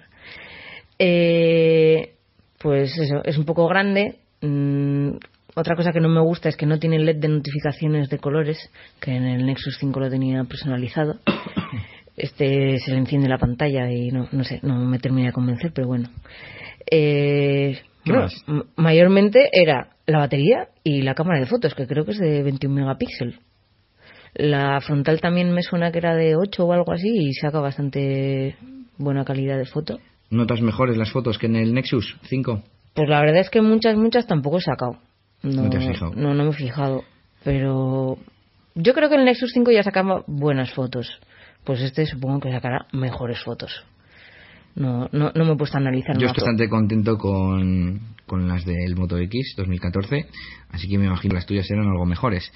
[0.98, 2.14] eh,
[2.60, 4.20] pues eso, es un poco grande.
[4.42, 5.18] Mm,
[5.56, 8.58] otra cosa que no me gusta es que no tiene LED de notificaciones de colores,
[9.00, 11.20] que en el Nexus 5 lo tenía personalizado.
[12.16, 15.72] Este se le enciende la pantalla y no, no sé, no me termina de convencer,
[15.74, 16.10] pero bueno.
[16.86, 18.28] Eh, ¿Qué bueno,
[18.76, 22.76] mayormente era la batería y la cámara de fotos, que creo que es de 21
[22.76, 23.40] megapíxeles.
[24.36, 28.58] La frontal también me suena que era de 8 o algo así y saca bastante
[28.98, 30.00] buena calidad de foto.
[30.30, 32.62] ¿Notas mejores las fotos que en el Nexus 5?
[32.94, 35.00] Pues la verdad es que muchas, muchas tampoco he sacado.
[35.44, 36.14] No, No te has fijado.
[36.16, 37.04] No, no me he fijado.
[37.44, 38.18] Pero
[38.76, 41.20] yo creo que el Nexus 5 ya sacaba buenas fotos.
[41.64, 43.86] Pues este supongo que sacará mejores fotos.
[44.76, 48.66] No, no, no me he puesto a analizar Yo estoy bastante contento con, con las
[48.66, 50.26] del Moto X 2014,
[50.72, 52.52] así que me imagino que las tuyas serán algo mejores.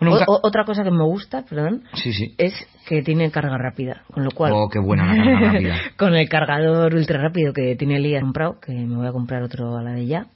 [0.00, 2.34] Bueno, o- otra cosa que me gusta, perdón, Sí, sí.
[2.38, 2.52] es
[2.86, 4.02] que tiene carga rápida.
[4.10, 5.76] Con lo cual, Oh, qué buena la carga rápida.
[5.98, 9.76] con el cargador ultra rápido que tiene Elías comprado, que me voy a comprar otro
[9.76, 10.26] a la de ya,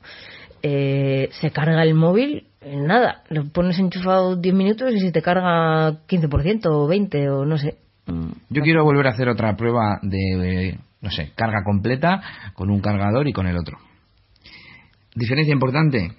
[0.62, 3.22] eh, se carga el móvil nada.
[3.30, 7.76] Lo pones enchufado 10 minutos y se te carga 15% o 20% o no sé.
[8.06, 12.22] Mm, Yo quiero volver a hacer otra prueba de, no sé, carga completa
[12.54, 13.78] con un cargador y con el otro.
[15.14, 16.12] Diferencia importante.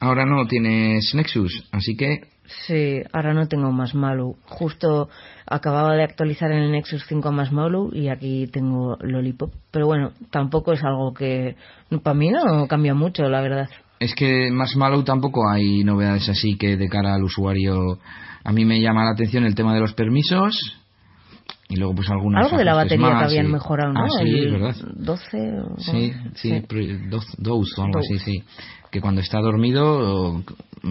[0.00, 2.20] Ahora no tienes Nexus, así que
[2.66, 4.36] Sí, ahora no tengo más Malu.
[4.46, 5.08] Justo
[5.46, 9.52] acababa de actualizar en el Nexus 5 a más Malu y aquí tengo Lollipop.
[9.70, 11.56] Pero bueno, tampoco es algo que
[12.02, 13.68] para mí no cambia mucho, la verdad.
[14.00, 17.98] es que más malo tampoco hay novedades así que de cara al usuario.
[18.44, 20.56] A mí me llama la atención el tema de los permisos
[21.68, 24.04] y luego pues algunas Algo de la batería más que habían y- mejorado, ¿no?
[24.04, 24.74] Ah, sí, El verdad.
[24.94, 25.78] 12 o...
[25.80, 28.42] Sí, sí, pre- dos- Dose o algo así, sí.
[28.90, 30.42] Que cuando está dormido o-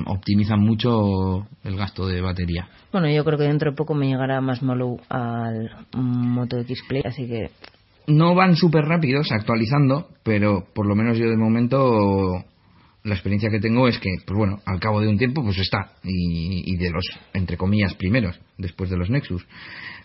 [0.06, 2.68] optimizan mucho el gasto de batería.
[2.92, 7.02] Bueno, yo creo que dentro de poco me llegará más Malu al Moto X Play,
[7.06, 7.52] así que
[8.08, 12.44] No van súper rápidos actualizando, pero por lo menos yo de momento
[13.04, 15.94] la experiencia que tengo es que, pues bueno, al cabo de un tiempo pues está.
[16.04, 19.46] Y, y de los, entre comillas, primeros, después de los Nexus.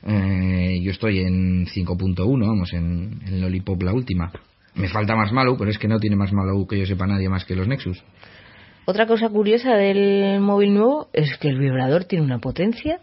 [0.06, 4.32] Eh, yo estoy en 5.1, vamos, en, en Lollipop la última.
[4.74, 7.28] Me falta más malo, pero es que no tiene más malo que yo sepa nadie
[7.28, 8.02] más que los Nexus.
[8.84, 12.98] Otra cosa curiosa del móvil nuevo es que el vibrador tiene una potencia,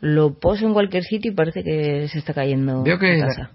[0.00, 3.50] lo poso en cualquier sitio y parece que se está cayendo Veo que, la.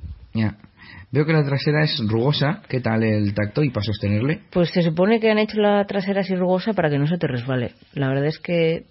[1.11, 2.61] Veo que la trasera es rugosa.
[2.67, 4.41] ¿Qué tal el tacto y para sostenerle?
[4.51, 7.27] Pues se supone que han hecho la trasera así rugosa para que no se te
[7.27, 7.73] resbale.
[7.93, 8.85] La verdad es que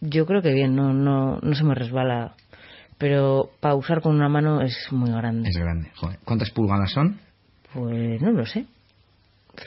[0.00, 2.34] yo creo que bien, no, no, no se me resbala.
[2.98, 5.48] Pero para usar con una mano es muy grande.
[5.48, 5.90] Es grande.
[5.94, 6.18] Joder.
[6.24, 7.20] ¿Cuántas pulgadas son?
[7.72, 8.66] Pues no lo sé.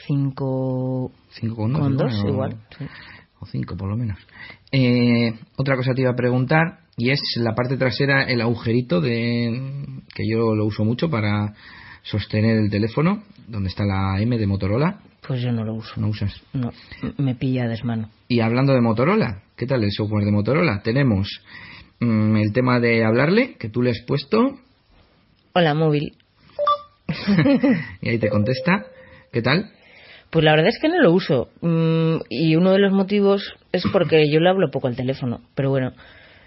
[0.06, 2.56] Cinco ¿Cinco con con igual, dos o- igual.
[2.78, 2.84] sí.
[3.40, 4.18] o cinco por lo menos.
[4.70, 9.84] Eh, otra cosa te iba a preguntar y es la parte trasera, el agujerito de
[10.14, 11.54] que yo lo uso mucho para
[12.02, 15.00] sostener el teléfono, donde está la M de Motorola.
[15.26, 15.92] Pues yo no lo uso.
[16.00, 16.34] No usas.
[16.52, 16.72] No,
[17.18, 18.10] me pilla desmano.
[18.28, 20.82] Y hablando de Motorola, ¿qué tal el software de Motorola?
[20.82, 21.28] Tenemos
[22.00, 24.58] mm, el tema de hablarle que tú le has puesto
[25.54, 26.16] Hola, móvil.
[28.00, 28.84] y ahí te contesta.
[29.32, 29.70] ¿Qué tal?
[30.32, 31.50] Pues la verdad es que no lo uso.
[31.60, 35.42] Mm, y uno de los motivos es porque yo le hablo poco al teléfono.
[35.54, 35.92] Pero bueno,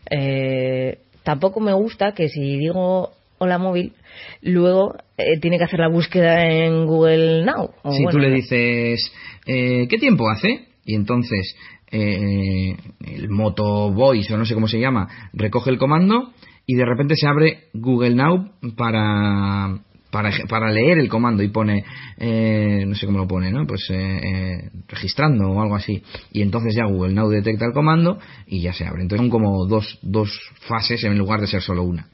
[0.10, 3.94] eh, tampoco me gusta que si digo hola móvil,
[4.42, 7.70] luego eh, tiene que hacer la búsqueda en Google Now.
[7.84, 9.14] O si bueno, tú le dices,
[9.46, 10.68] eh, ¿qué tiempo hace?
[10.84, 11.56] Y entonces
[11.92, 16.34] eh, el Moto Voice, o no sé cómo se llama, recoge el comando
[16.66, 19.80] y de repente se abre Google Now para,
[20.16, 21.84] para, para leer el comando y pone,
[22.18, 23.68] eh, no sé cómo lo pone, ¿no?
[23.68, 26.02] Pues eh, eh, registrando o algo así.
[26.32, 29.02] Y entonces ya Google Now detecta el comando y ya se abre.
[29.02, 30.32] Entonces son como dos, dos
[30.70, 32.08] fases en lugar de ser solo una.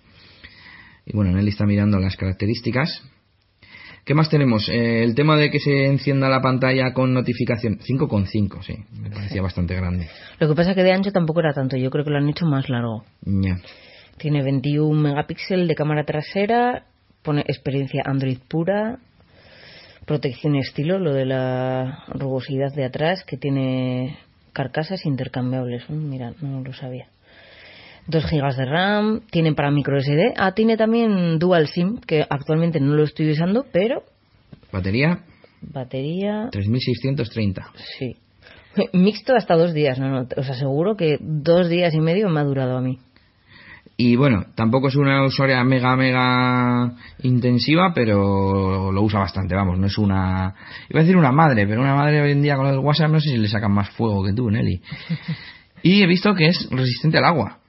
[1.05, 3.03] Y bueno, Nelly está mirando las características.
[4.03, 4.67] ¿Qué más tenemos?
[4.67, 7.77] Eh, el tema de que se encienda la pantalla con notificación.
[7.77, 8.77] 5,5, sí.
[8.99, 10.09] Me parecía bastante grande.
[10.39, 11.77] Lo que pasa que de ancho tampoco era tanto.
[11.77, 13.03] Yo creo que lo han hecho más largo.
[13.21, 13.57] Ya.
[14.17, 16.85] Tiene 21 megapíxeles de cámara trasera,
[17.23, 18.99] pone experiencia Android pura,
[20.05, 24.17] protección estilo, lo de la rugosidad de atrás, que tiene
[24.53, 25.89] carcasas intercambiables.
[25.89, 27.07] Mm, Mira, no lo sabía.
[28.07, 30.33] 2 gigas de RAM, tiene para micro SD.
[30.35, 34.03] Ah, tiene también Dual SIM, que actualmente no lo estoy usando, pero
[34.71, 35.19] Batería,
[35.61, 37.71] batería, 3630.
[37.97, 38.15] sí.
[38.93, 42.43] Mixto hasta dos días, no, no, os aseguro que dos días y medio me ha
[42.43, 42.99] durado a mí.
[44.03, 46.91] Y bueno, tampoco es una usuaria mega, mega
[47.21, 50.55] intensiva, pero lo usa bastante, vamos, no es una...
[50.89, 53.19] Iba a decir una madre, pero una madre hoy en día con el WhatsApp no
[53.19, 54.81] sé si le sacan más fuego que tú, Nelly.
[55.83, 57.59] Y he visto que es resistente al agua.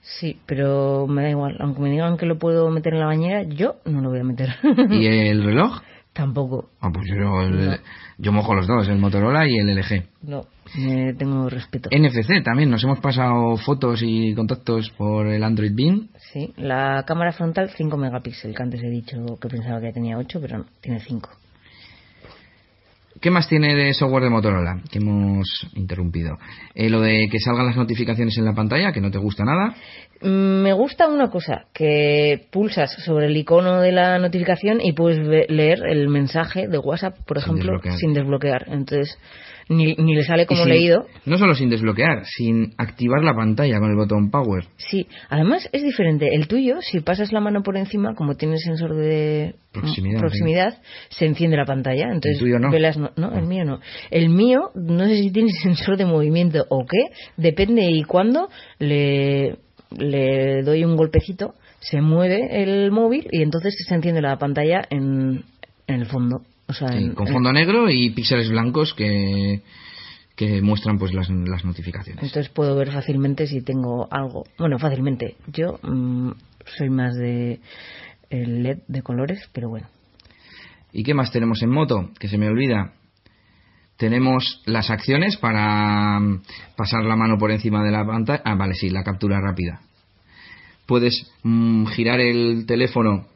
[0.00, 1.56] Sí, pero me da igual.
[1.60, 4.24] Aunque me digan que lo puedo meter en la bañera, yo no lo voy a
[4.24, 4.48] meter.
[4.90, 5.80] ¿Y el reloj?
[6.16, 6.70] Tampoco.
[6.80, 7.76] Ah, pues yo, No.
[8.18, 10.02] yo mojo los dos, el Motorola y el LG.
[10.22, 10.46] No,
[10.78, 11.90] me tengo respeto.
[11.92, 16.08] NFC también, nos hemos pasado fotos y contactos por el Android Bean.
[16.32, 20.38] Sí, la cámara frontal 5 megapíxeles, que antes he dicho que pensaba que tenía 8,
[20.40, 21.28] pero no, tiene 5.
[23.20, 24.80] ¿Qué más tiene de software de Motorola?
[24.90, 26.36] Que hemos interrumpido.
[26.74, 29.74] Eh, lo de que salgan las notificaciones en la pantalla, que no te gusta nada.
[30.20, 35.18] Mm, Me gusta una cosa, que pulsas sobre el icono de la notificación y puedes
[35.50, 37.98] leer el mensaje de WhatsApp, por Sin ejemplo, desbloquear.
[37.98, 38.64] sin desbloquear.
[38.68, 39.18] Entonces,
[39.68, 41.06] ni, ni le sale como sin- leído.
[41.24, 44.64] No solo sin desbloquear, sin activar la pantalla con el botón Power.
[44.76, 46.28] Sí, además es diferente.
[46.34, 50.78] El tuyo, si pasas la mano por encima, como tiene sensor de Proximidad, proximidad,
[51.10, 52.04] se enciende la pantalla.
[52.12, 52.70] Entonces, tuyo no.
[52.70, 53.80] ve las no, no, el mío no.
[54.10, 58.48] El mío, no sé si tiene sensor de movimiento o qué, depende y cuándo
[58.78, 59.56] le,
[59.98, 65.44] le doy un golpecito, se mueve el móvil y entonces se enciende la pantalla en,
[65.86, 66.42] en el fondo.
[66.68, 69.62] O sea, Sí, en- con en- fondo negro y píxeles blancos que,
[70.34, 72.22] que muestran pues las, las notificaciones.
[72.24, 74.44] Entonces puedo ver fácilmente si tengo algo.
[74.58, 75.36] Bueno, fácilmente.
[75.52, 76.30] Yo mm,
[76.76, 77.60] soy más de
[78.30, 79.86] el LED de colores, pero bueno.
[80.92, 82.10] ¿Y qué más tenemos en moto?
[82.18, 82.92] Que se me olvida.
[83.96, 86.42] Tenemos las acciones para mm,
[86.76, 88.42] pasar la mano por encima de la pantalla.
[88.44, 89.80] Ah, vale, sí, la captura rápida.
[90.86, 93.26] Puedes mm, girar el teléfono.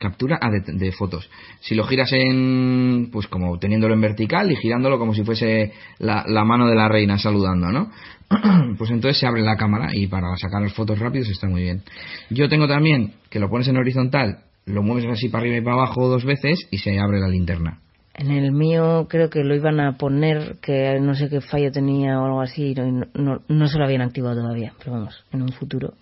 [0.00, 1.28] Captura ah, de, de fotos.
[1.60, 3.10] Si lo giras en.
[3.12, 6.88] Pues como teniéndolo en vertical y girándolo como si fuese la, la mano de la
[6.88, 7.90] reina saludando, ¿no?
[8.78, 11.82] pues entonces se abre la cámara y para sacar las fotos rápidos está muy bien.
[12.30, 15.76] Yo tengo también que lo pones en horizontal, lo mueves así para arriba y para
[15.76, 17.80] abajo dos veces y se abre la linterna.
[18.14, 22.18] En el mío creo que lo iban a poner, que no sé qué fallo tenía
[22.18, 25.42] o algo así, y no, no, no se lo habían activado todavía, pero vamos, en
[25.42, 25.92] un futuro.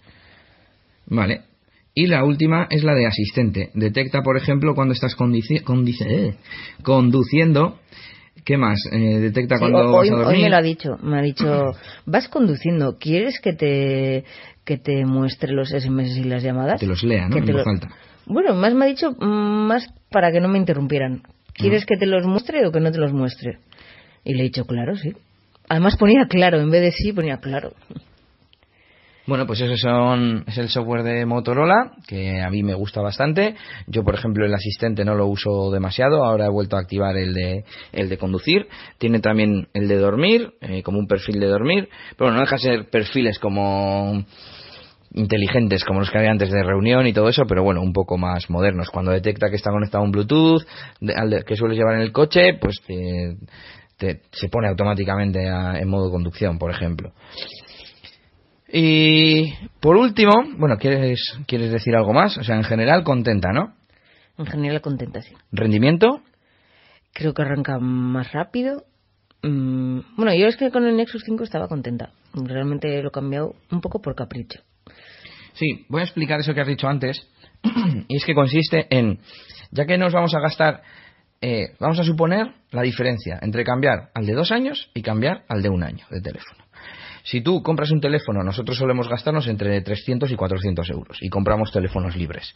[1.07, 1.48] Vale.
[1.95, 3.71] Y la última es la de asistente.
[3.75, 6.35] Detecta, por ejemplo, cuando estás eh,
[6.83, 7.79] conduciendo.
[8.45, 8.81] ¿Qué más?
[8.93, 10.43] Eh, detecta Sí, cuando hoy, vas a hoy dormir.
[10.45, 11.73] me lo ha dicho, me ha dicho,
[12.07, 14.25] vas conduciendo, ¿quieres que te,
[14.65, 16.81] que te muestre los SMS y las llamadas?
[16.81, 17.35] Te los lea, ¿no?
[17.35, 17.89] Que En lo- alta.
[18.27, 21.23] Bueno, más me ha dicho, mm, más para que no me interrumpieran.
[21.55, 21.87] ¿Quieres Ah.
[21.89, 23.59] que te los muestre o que no te los muestre?
[24.25, 25.13] Y le he dicho, claro, sí.
[25.69, 27.73] Además ponía claro, en vez de sí ponía claro.
[29.29, 33.57] Bueno, pues eso son, es el software de Motorola, que a mí me gusta bastante.
[33.87, 37.35] Yo, por ejemplo, el asistente no lo uso demasiado, ahora he vuelto a activar el
[37.35, 37.63] de,
[37.93, 38.69] el de conducir.
[38.97, 42.63] Tiene también el de dormir, eh, como un perfil de dormir, pero no deja de
[42.63, 44.25] ser perfiles como
[45.13, 48.17] inteligentes como los que había antes de reunión y todo eso, pero bueno, un poco
[48.17, 48.89] más modernos.
[48.89, 50.63] Cuando detecta que está conectado a un Bluetooth,
[51.47, 52.81] que sueles llevar en el coche, pues
[53.99, 57.13] te- se pone automáticamente a- en modo conducción, por ejemplo.
[58.71, 62.37] Y por último, bueno, ¿quieres, ¿quieres decir algo más?
[62.37, 63.75] O sea, en general, contenta, ¿no?
[64.37, 65.35] En general contenta, sí.
[65.51, 66.23] ¿Rendimiento?
[67.13, 68.85] Creo que arranca más rápido.
[69.43, 72.13] Mm, bueno, yo es que con el Nexus 5 estaba contenta.
[72.35, 74.61] Realmente lo he cambiado un poco por capricho.
[75.55, 77.27] Sí, voy a explicar eso que has dicho antes.
[78.09, 79.19] y es que consiste en,
[79.71, 80.83] ya que nos vamos a gastar,
[81.41, 85.63] eh, vamos a suponer la diferencia entre cambiar al de dos años y cambiar al
[85.63, 86.65] de un año de teléfono.
[87.31, 91.71] Si tú compras un teléfono, nosotros solemos gastarnos entre 300 y 400 euros y compramos
[91.71, 92.55] teléfonos libres.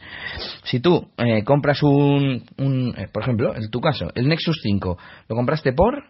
[0.64, 4.96] Si tú eh, compras un, un, eh, por ejemplo, en tu caso, el Nexus 5,
[5.28, 6.02] lo compraste por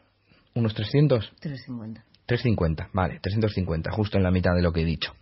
[0.55, 2.05] unos 300, 350.
[2.27, 5.13] 350, vale, 350, justo en la mitad de lo que he dicho.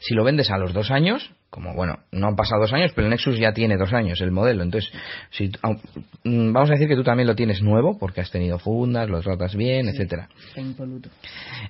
[0.00, 3.06] Si lo vendes a los dos años, como bueno, no han pasado dos años, pero
[3.06, 4.92] el Nexus ya tiene dos años el modelo, entonces,
[5.30, 9.08] si, mm, vamos a decir que tú también lo tienes nuevo, porque has tenido fundas,
[9.08, 10.28] lo tratas bien, etcétera.
[10.48, 11.08] Está impoluto.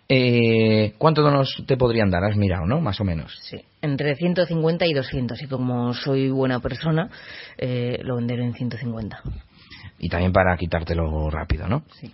[0.09, 2.24] Eh, ¿Cuánto nos te podrían dar?
[2.24, 2.81] Has mirado, ¿no?
[2.81, 3.39] Más o menos.
[3.43, 5.43] Sí, entre 150 y 200.
[5.43, 7.11] Y como soy buena persona,
[7.57, 9.22] eh, lo venderé en 150.
[10.01, 11.85] Y también para quitártelo rápido, ¿no?
[12.01, 12.12] Sí.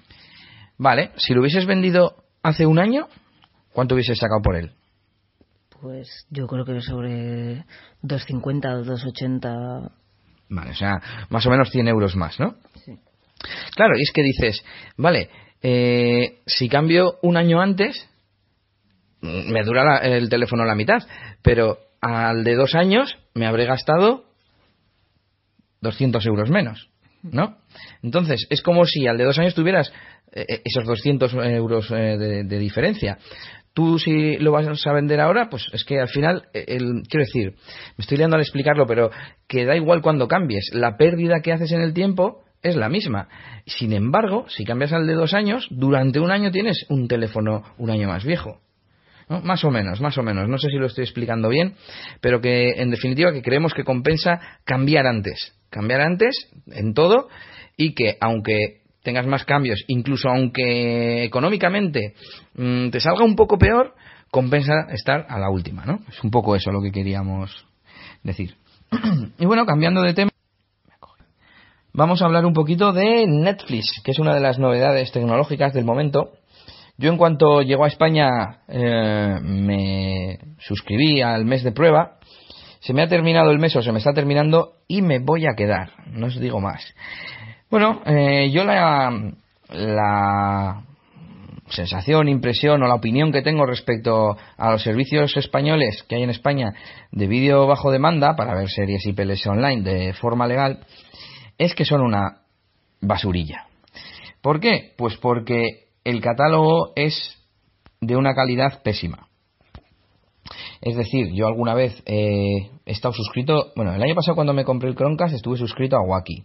[0.77, 3.09] Vale, si lo hubieses vendido hace un año,
[3.73, 4.73] ¿cuánto hubieses sacado por él?
[5.81, 7.65] Pues yo creo que sobre
[8.03, 9.91] 250 o 280.
[10.49, 11.01] Vale, o sea,
[11.31, 12.55] más o menos 100 euros más, ¿no?
[12.85, 12.99] Sí.
[13.77, 14.63] Claro, y es que dices,
[14.97, 15.31] vale,
[15.67, 18.07] Eh, si cambio un año antes,
[19.23, 21.03] me dura la- el teléfono la mitad,
[21.41, 24.27] pero al de dos años me habré gastado
[25.81, 26.91] 200 euros menos,
[27.23, 27.57] ¿no?
[28.03, 29.91] Entonces, es como si al de dos años tuvieras
[30.33, 33.17] eh, esos 200 euros eh, de, de diferencia.
[33.75, 37.27] Tú si lo vas a vender ahora, pues es que al final, eh, el, quiero
[37.27, 37.55] decir,
[37.97, 39.11] me estoy liando al explicarlo, pero
[39.49, 43.29] que da igual cuando cambies, la pérdida que haces en el tiempo es la misma.
[43.67, 47.91] Sin embargo, si cambias al de dos años, durante un año tienes un teléfono un
[47.91, 48.61] año más viejo.
[49.29, 50.49] Más o menos, más o menos.
[50.49, 51.75] No sé si lo estoy explicando bien,
[52.21, 55.55] pero que en definitiva que creemos que compensa cambiar antes.
[55.71, 57.29] Cambiar antes en todo
[57.77, 62.15] y que aunque tengas más cambios, incluso aunque económicamente
[62.57, 63.95] mm, te salga un poco peor,
[64.31, 66.01] compensa estar a la última, ¿no?
[66.09, 67.67] Es un poco eso lo que queríamos
[68.25, 68.57] decir.
[69.39, 70.31] y bueno, cambiando de tema,
[71.93, 75.85] vamos a hablar un poquito de Netflix, que es una de las novedades tecnológicas del
[75.85, 76.33] momento.
[76.97, 82.19] Yo en cuanto llegó a España eh, me suscribí al mes de prueba.
[82.81, 85.55] Se me ha terminado el mes o se me está terminando y me voy a
[85.57, 85.91] quedar.
[86.07, 86.95] No os digo más.
[87.75, 89.11] Bueno, eh, yo la,
[91.69, 96.31] sensación, impresión o la opinión que tengo respecto a los servicios españoles que hay en
[96.31, 96.73] España
[97.11, 100.87] de vídeo bajo demanda para ver series y pelis online de forma legal
[101.59, 102.43] es que son una
[103.01, 103.67] basurilla.
[104.41, 104.93] ¿Por qué?
[104.97, 107.37] Pues porque el catálogo es
[108.01, 109.27] de una calidad pésima.
[110.81, 114.65] Es decir, yo alguna vez eh, he estado suscrito, bueno, el año pasado cuando me
[114.65, 116.45] compré el Chromecast estuve suscrito a Wacky.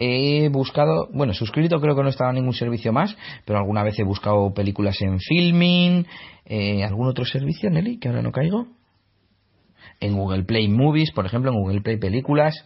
[0.00, 3.98] He buscado, bueno, suscrito creo que no estaba en ningún servicio más, pero alguna vez
[3.98, 6.06] he buscado películas en Filming,
[6.44, 8.68] eh, algún otro servicio, Nelly, que ahora no caigo.
[10.00, 12.64] En Google Play Movies, por ejemplo, en Google Play Películas.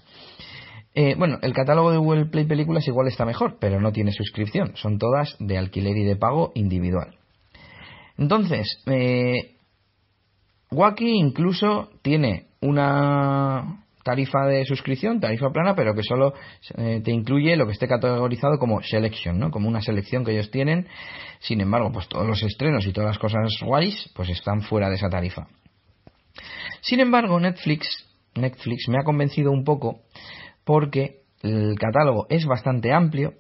[0.95, 4.77] Eh, bueno, el catálogo de Google Play Películas igual está mejor, pero no tiene suscripción.
[4.77, 7.17] Son todas de alquiler y de pago individual.
[8.19, 9.57] Entonces, eh,
[10.71, 16.35] Wacky incluso tiene una tarifa de suscripción, tarifa plana, pero que solo
[16.77, 19.51] eh, te incluye lo que esté categorizado como selection, ¿no?
[19.51, 20.87] Como una selección que ellos tienen.
[21.41, 24.97] Sin embargo, pues todos los estrenos y todas las cosas guays, pues están fuera de
[24.97, 25.47] esa tarifa.
[26.81, 27.87] Sin embargo, Netflix,
[28.35, 30.01] Netflix me ha convencido un poco
[30.65, 33.35] porque el catálogo es bastante amplio,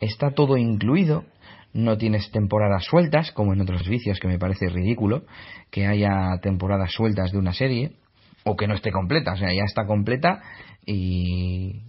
[0.00, 1.24] está todo incluido,
[1.72, 5.24] no tienes temporadas sueltas, como en otros servicios que me parece ridículo
[5.70, 7.92] que haya temporadas sueltas de una serie,
[8.46, 10.40] o que no esté completa, o sea, ya está completa
[10.86, 11.82] y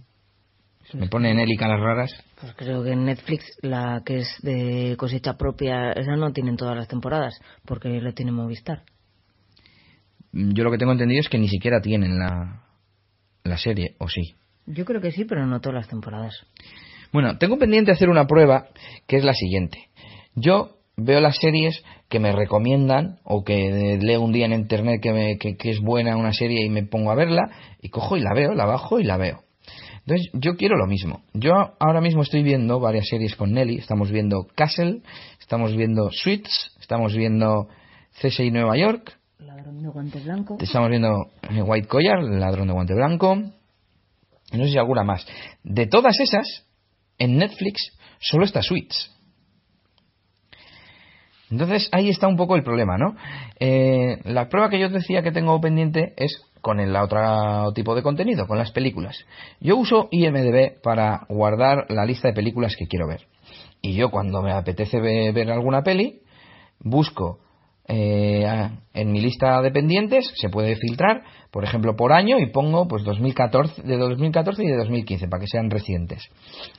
[0.92, 2.10] me pone en élica las raras.
[2.40, 6.76] Pues creo que en Netflix, la que es de cosecha propia, esa no tienen todas
[6.76, 8.82] las temporadas, porque lo tiene Movistar.
[10.32, 12.64] Yo lo que tengo entendido es que ni siquiera tienen la,
[13.44, 14.34] la serie, o sí.
[14.66, 16.34] Yo creo que sí, pero no todas las temporadas.
[17.12, 18.66] Bueno, tengo pendiente hacer una prueba
[19.06, 19.88] que es la siguiente.
[20.34, 25.12] Yo veo las series que me recomiendan o que leo un día en internet que,
[25.12, 28.20] me, que, que, es buena una serie y me pongo a verla y cojo y
[28.20, 29.44] la veo, la bajo y la veo.
[30.00, 31.22] Entonces yo quiero lo mismo.
[31.34, 33.76] Yo ahora mismo estoy viendo varias series con Nelly.
[33.76, 35.02] Estamos viendo Castle,
[35.38, 37.68] estamos viendo Suits, estamos viendo
[38.20, 39.18] CSI Nueva York.
[39.38, 40.56] Ladrón de guante blanco.
[40.60, 41.30] Estamos viendo
[41.64, 43.36] White Collar, Ladrón de guante blanco.
[43.36, 45.26] No sé si alguna más.
[45.62, 46.66] De todas esas,
[47.18, 49.14] en Netflix solo está Suits.
[51.50, 53.16] Entonces ahí está un poco el problema, ¿no?
[53.58, 58.02] Eh, la prueba que yo decía que tengo pendiente es con el otro tipo de
[58.02, 59.24] contenido, con las películas.
[59.60, 63.26] Yo uso IMDB para guardar la lista de películas que quiero ver.
[63.80, 66.20] Y yo cuando me apetece ver, alguna peli,
[66.80, 67.38] busco
[67.90, 72.86] eh, en mi lista de pendientes, se puede filtrar, por ejemplo, por año y pongo
[72.86, 76.28] pues 2014, de 2014 y de 2015 para que sean recientes.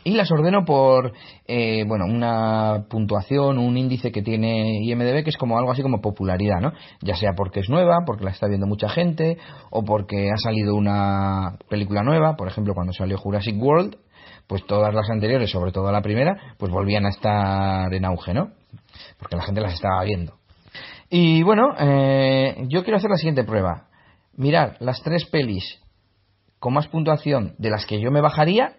[0.04, 1.14] Y las ordeno por,
[1.48, 6.00] eh, bueno, una puntuación, un índice que tiene IMDB que es como algo así como
[6.00, 6.74] popularidad, ¿no?
[7.02, 9.40] Ya sea porque es nueva, porque la está viendo mucha gente,
[9.72, 13.98] o porque ha salido una película nueva, por ejemplo, cuando salió Jurassic World,
[14.46, 18.52] pues todas las anteriores, sobre todo la primera, pues volvían a estar en auge, ¿no?
[19.18, 20.39] Porque la gente las estaba viendo.
[21.10, 23.88] Y bueno, eh, yo quiero hacer la siguiente prueba.
[24.36, 25.80] Mirar las tres pelis
[26.60, 28.78] con más puntuación de las que yo me bajaría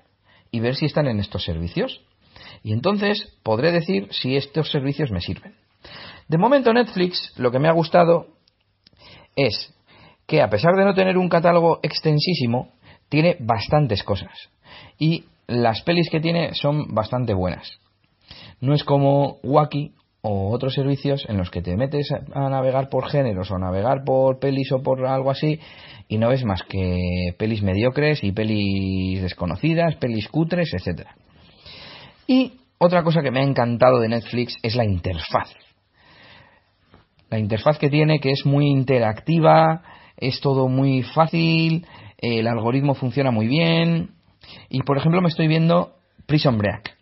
[0.50, 2.00] y ver si están en estos servicios.
[2.62, 5.54] Y entonces podré decir si estos servicios me sirven.
[6.28, 8.28] De momento Netflix lo que me ha gustado
[9.34, 9.74] es
[10.26, 12.72] que a pesar de no tener un catálogo extensísimo,
[13.08, 14.50] tiene bastantes cosas.
[14.98, 17.80] Y las pelis que tiene son bastante buenas.
[18.60, 23.08] No es como Wacky o otros servicios en los que te metes a navegar por
[23.08, 25.58] géneros o navegar por pelis o por algo así
[26.08, 31.14] y no ves más que pelis mediocres y pelis desconocidas, pelis cutres, etcétera.
[32.26, 35.54] Y otra cosa que me ha encantado de Netflix es la interfaz.
[37.30, 39.82] La interfaz que tiene, que es muy interactiva,
[40.16, 41.86] es todo muy fácil,
[42.18, 44.10] el algoritmo funciona muy bien.
[44.68, 45.94] Y por ejemplo, me estoy viendo
[46.26, 46.99] Prison Break.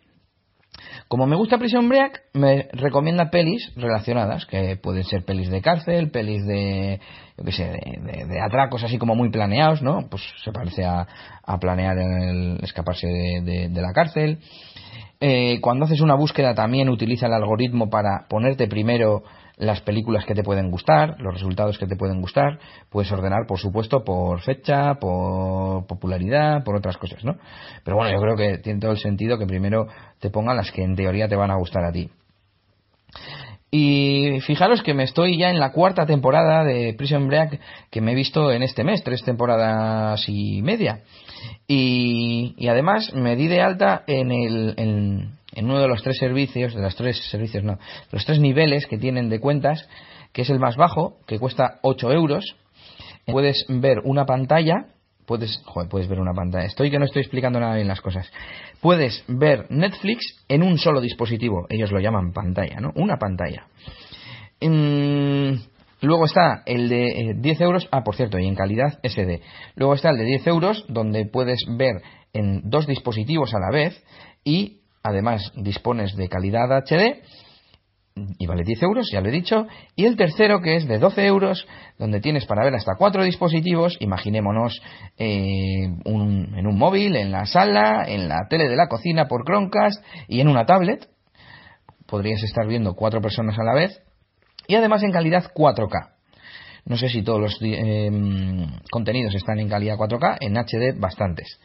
[1.09, 6.11] Como me gusta Prison Break, me recomienda pelis relacionadas, que pueden ser pelis de cárcel,
[6.11, 6.99] pelis de,
[7.35, 10.07] yo qué sé, de, atracos así como muy planeados, ¿no?
[10.07, 11.07] Pues se parece a,
[11.59, 14.37] planear el escaparse de, la cárcel.
[15.19, 19.23] Eh, cuando haces una búsqueda también utiliza el algoritmo para ponerte primero
[19.59, 23.59] las películas que te pueden gustar, los resultados que te pueden gustar, puedes ordenar, por
[23.59, 27.35] supuesto, por fecha, por popularidad, por otras cosas, ¿no?
[27.83, 29.87] Pero bueno, yo creo que tiene todo el sentido que primero
[30.19, 32.09] te pongan las que en teoría te van a gustar a ti.
[33.69, 37.59] Y fijaros que me estoy ya en la cuarta temporada de Prison Break
[37.91, 41.01] que me he visto en este mes, tres temporadas y media.
[41.67, 46.17] Y, y además me di de alta en el, en, en uno de los tres
[46.17, 47.77] servicios, de los tres servicios, no,
[48.11, 49.87] los tres niveles que tienen de cuentas,
[50.33, 52.55] que es el más bajo, que cuesta 8 euros,
[53.25, 54.87] puedes ver una pantalla,
[55.25, 58.31] puedes, joder, puedes ver una pantalla, estoy que no estoy explicando nada bien las cosas,
[58.81, 62.91] puedes ver Netflix en un solo dispositivo, ellos lo llaman pantalla, ¿no?
[62.95, 63.67] Una pantalla.
[66.01, 69.41] Luego está el de 10 eh, euros, ah, por cierto, y en calidad SD.
[69.75, 74.01] Luego está el de 10 euros, donde puedes ver en dos dispositivos a la vez
[74.43, 77.21] y Además, dispones de calidad HD
[78.37, 79.67] y vale 10 euros, ya lo he dicho.
[79.95, 83.97] Y el tercero, que es de 12 euros, donde tienes para ver hasta cuatro dispositivos,
[83.99, 84.81] imaginémonos
[85.17, 90.03] eh, en un móvil, en la sala, en la tele de la cocina por Chromecast
[90.27, 91.07] y en una tablet.
[92.05, 94.01] Podrías estar viendo cuatro personas a la vez.
[94.67, 96.11] Y además en calidad 4K.
[96.85, 98.09] No sé si todos los eh,
[98.91, 101.59] contenidos están en calidad 4K, en HD bastantes.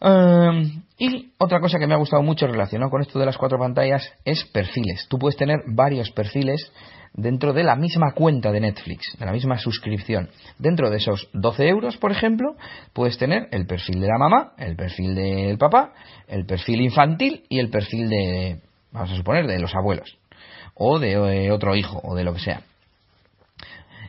[0.00, 3.58] Em, y otra cosa que me ha gustado mucho relacionado con esto de las cuatro
[3.58, 5.06] pantallas es perfiles.
[5.08, 6.70] Tú puedes tener varios perfiles
[7.14, 10.28] dentro de la misma cuenta de Netflix, de la misma suscripción.
[10.58, 12.56] Dentro de esos 12 euros, por ejemplo,
[12.92, 15.92] puedes tener el perfil de la mamá, el perfil del papá,
[16.28, 18.60] el perfil infantil y el perfil de,
[18.92, 20.18] vamos a suponer, de los abuelos.
[20.74, 22.60] O de eh, otro hijo, o de lo que sea.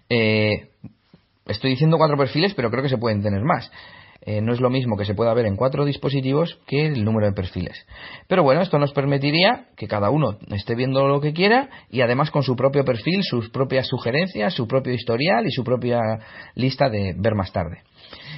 [0.09, 0.69] Eh,
[1.45, 3.71] estoy diciendo cuatro perfiles, pero creo que se pueden tener más.
[4.29, 7.27] Eh, no es lo mismo que se pueda ver en cuatro dispositivos que el número
[7.27, 7.87] de perfiles.
[8.27, 12.29] Pero bueno, esto nos permitiría que cada uno esté viendo lo que quiera y además
[12.29, 16.01] con su propio perfil, sus propias sugerencias, su propio historial y su propia
[16.55, 17.83] lista de ver más tarde.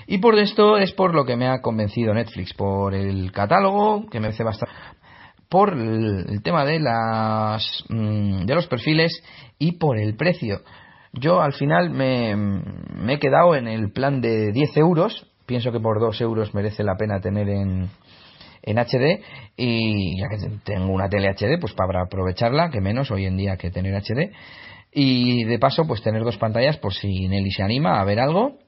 [0.05, 4.19] Y por esto es por lo que me ha convencido Netflix, por el catálogo, que
[4.19, 4.75] me hace bastante
[5.49, 9.23] por el tema de las mm, de los perfiles
[9.57, 10.61] y por el precio.
[11.13, 15.79] Yo al final me, me, he quedado en el plan de 10 euros pienso que
[15.79, 17.89] por dos euros merece la pena tener en,
[18.61, 19.19] en HD
[19.57, 23.57] y ya que tengo una tele HD pues para aprovecharla que menos hoy en día
[23.57, 24.31] que tener HD
[24.93, 28.59] y de paso pues tener dos pantallas por si Nelly se anima a ver algo.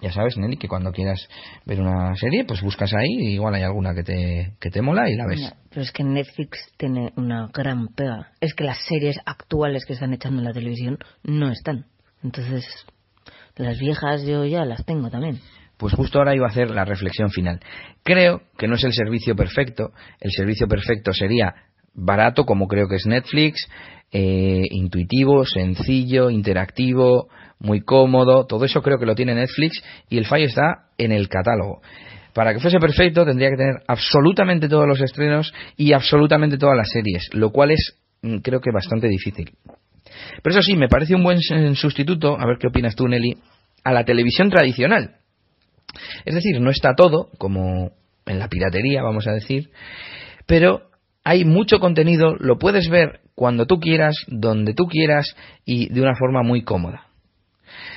[0.00, 1.28] Ya sabes Nelly que cuando quieras
[1.64, 5.08] ver una serie pues buscas ahí y igual hay alguna que te, que te mola
[5.08, 5.54] y la ves.
[5.70, 8.32] Pero es que Netflix tiene una gran pega.
[8.40, 11.86] Es que las series actuales que están echando en la televisión no están.
[12.24, 12.66] Entonces
[13.54, 15.38] las viejas yo ya las tengo también
[15.82, 17.58] pues justo ahora iba a hacer la reflexión final.
[18.04, 19.90] Creo que no es el servicio perfecto.
[20.20, 21.56] El servicio perfecto sería
[21.92, 23.68] barato, como creo que es Netflix,
[24.12, 27.26] eh, intuitivo, sencillo, interactivo,
[27.58, 28.46] muy cómodo.
[28.46, 31.82] Todo eso creo que lo tiene Netflix y el fallo está en el catálogo.
[32.32, 36.90] Para que fuese perfecto tendría que tener absolutamente todos los estrenos y absolutamente todas las
[36.92, 39.50] series, lo cual es mm, creo que bastante difícil.
[40.44, 41.40] Pero eso sí, me parece un buen
[41.74, 43.36] sustituto, a ver qué opinas tú, Nelly,
[43.82, 45.16] a la televisión tradicional.
[46.24, 47.92] Es decir, no está todo, como
[48.26, 49.70] en la piratería, vamos a decir,
[50.46, 50.90] pero
[51.24, 55.34] hay mucho contenido, lo puedes ver cuando tú quieras, donde tú quieras
[55.64, 57.06] y de una forma muy cómoda.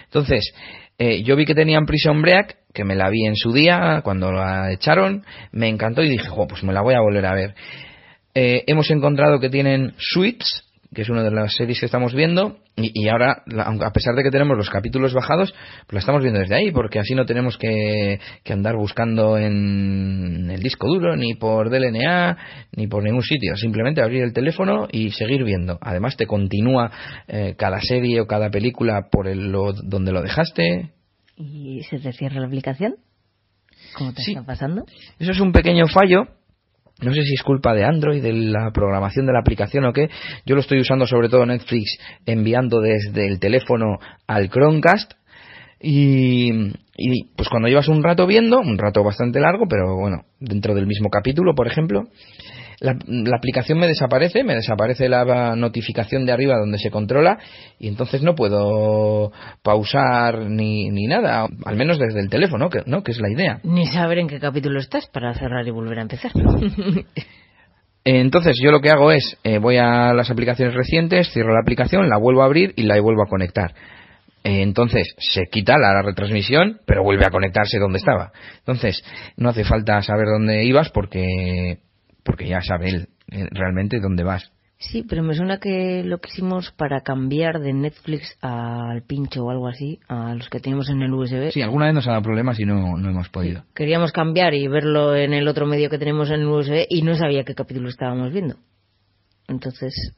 [0.06, 0.54] Entonces,
[0.98, 4.32] eh, yo vi que tenían Prison Break, que me la vi en su día, cuando
[4.32, 7.56] la echaron, me encantó y dije, pues me la voy a volver a ver.
[8.34, 10.64] Eh, hemos encontrado que tienen Suits,
[10.96, 14.32] que es una de las series que estamos viendo, y, ahora, a pesar de que
[14.32, 15.54] tenemos los capítulos bajados,
[15.86, 18.20] pues la estamos viendo desde ahí, porque así no tenemos que,
[18.50, 22.38] andar buscando en el disco duro, ni por DLNA,
[22.76, 23.56] ni por ningún sitio.
[23.56, 25.78] Simplemente abrir el teléfono y seguir viendo.
[25.82, 26.91] Además, te continúa
[27.28, 30.91] eh, cada serie o cada película por el, donde lo dejaste.
[31.36, 32.96] ¿Y se te cierra la aplicación?
[33.98, 34.86] ¿Cómo te está pasando?
[35.20, 36.28] Eso es un pequeño fallo
[37.02, 40.10] no sé si es culpa de Android, de la programación de la aplicación o qué.
[40.46, 45.14] Yo lo estoy usando sobre todo Netflix enviando desde el teléfono al Chromecast.
[45.82, 46.51] Y,
[47.36, 51.09] pues cuando llevas un rato viendo, un rato bastante largo, pero bueno, dentro del mismo
[51.09, 52.03] capítulo, por ejemplo,
[52.80, 57.38] la, la, aplicación me desaparece, me desaparece la notificación de arriba donde se controla
[57.80, 63.03] y entonces no puedo pausar ni, ni nada, al menos desde el teléfono, que, ¿no?
[63.03, 63.59] que es la idea.
[63.63, 66.32] Ni saber en qué capítulo estás para cerrar y volver a empezar.
[68.07, 72.07] Entonces yo lo que hago es, eh, voy a las aplicaciones recientes, cierro la aplicación,
[72.07, 73.73] la vuelvo a abrir y la vuelvo a conectar.
[74.46, 78.32] Eh, entonces se quita la retransmisión, pero vuelve a conectarse donde estaba.
[78.60, 79.04] Entonces
[79.38, 81.80] no hace falta saber dónde ibas porque,
[82.24, 84.52] porque ya sabe él eh, realmente dónde vas.
[84.78, 89.50] Sí, pero me suena que lo que hicimos para cambiar de Netflix al pincho o
[89.50, 91.50] algo así, a los que teníamos en el USB.
[91.52, 93.64] Sí, alguna vez nos ha dado problemas y no, no hemos podido.
[93.74, 97.16] Queríamos cambiar y verlo en el otro medio que tenemos en el USB y no
[97.16, 98.58] sabía qué capítulo estábamos viendo.
[99.48, 100.14] Entonces.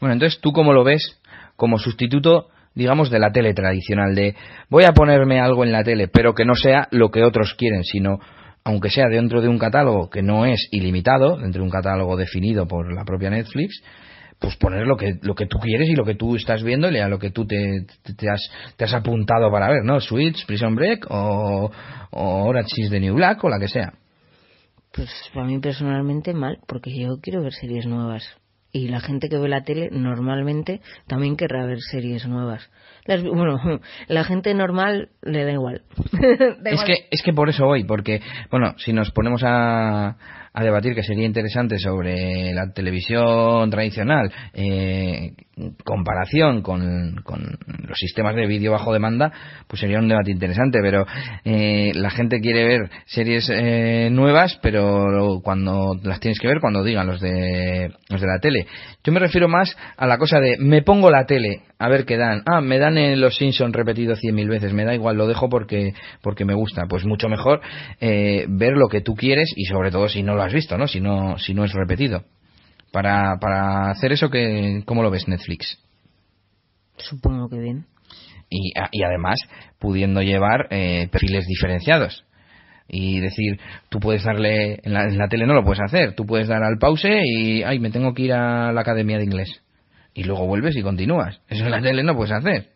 [0.00, 1.20] Bueno, entonces tú cómo lo ves
[1.56, 4.36] como sustituto digamos, de la tele tradicional, de
[4.68, 7.82] voy a ponerme algo en la tele, pero que no sea lo que otros quieren,
[7.82, 8.20] sino,
[8.64, 12.68] aunque sea dentro de un catálogo que no es ilimitado, dentro de un catálogo definido
[12.68, 13.82] por la propia Netflix,
[14.38, 16.98] pues poner lo que, lo que tú quieres y lo que tú estás viendo y
[16.98, 18.42] a lo que tú te, te, has,
[18.76, 19.98] te has apuntado para ver, ¿no?
[19.98, 21.70] Switch, Prison Break o,
[22.10, 23.94] o Orange is the New Black o la que sea.
[24.92, 28.28] Pues para mí personalmente mal, porque yo quiero ver series nuevas
[28.72, 32.70] y la gente que ve la tele normalmente también querrá ver series nuevas.
[33.06, 33.58] bueno,
[34.08, 35.82] la gente normal le da igual.
[36.64, 40.16] es que es que por eso voy, porque bueno, si nos ponemos a
[40.56, 45.32] a debatir que sería interesante sobre la televisión tradicional, eh,
[45.84, 47.20] comparación con,
[47.86, 49.30] los sistemas de vídeo bajo demanda,
[49.66, 51.04] pues sería un debate interesante, pero
[51.44, 56.82] eh, la gente quiere ver series eh, nuevas, pero cuando las tienes que ver cuando
[56.82, 58.66] digan los de los de la tele.
[59.04, 62.16] Yo me refiero más a la cosa de me pongo la tele a ver qué
[62.16, 62.42] dan.
[62.46, 65.48] Ah, me dan en Los Simpsons repetido cien mil veces, me da igual, lo dejo
[65.48, 66.86] porque porque me gusta.
[66.88, 67.60] Pues mucho mejor
[68.00, 70.86] ver lo que tú quieres y sobre todo si no lo has visto, ¿no?
[70.86, 72.24] Si no si no es repetido.
[72.92, 75.78] Para, para hacer eso, que, ¿cómo lo ves Netflix?
[76.96, 77.86] Supongo que bien.
[78.48, 79.38] Y, y además,
[79.78, 82.24] pudiendo llevar eh, perfiles diferenciados.
[82.88, 83.58] Y decir,
[83.88, 86.62] tú puedes darle, en la, en la, tele no lo puedes hacer, tú puedes dar
[86.62, 89.60] al pause y, ay, me tengo que ir a la academia de inglés.
[90.16, 91.40] Y luego vuelves y continúas.
[91.46, 92.70] Eso en la tele no puedes hacer.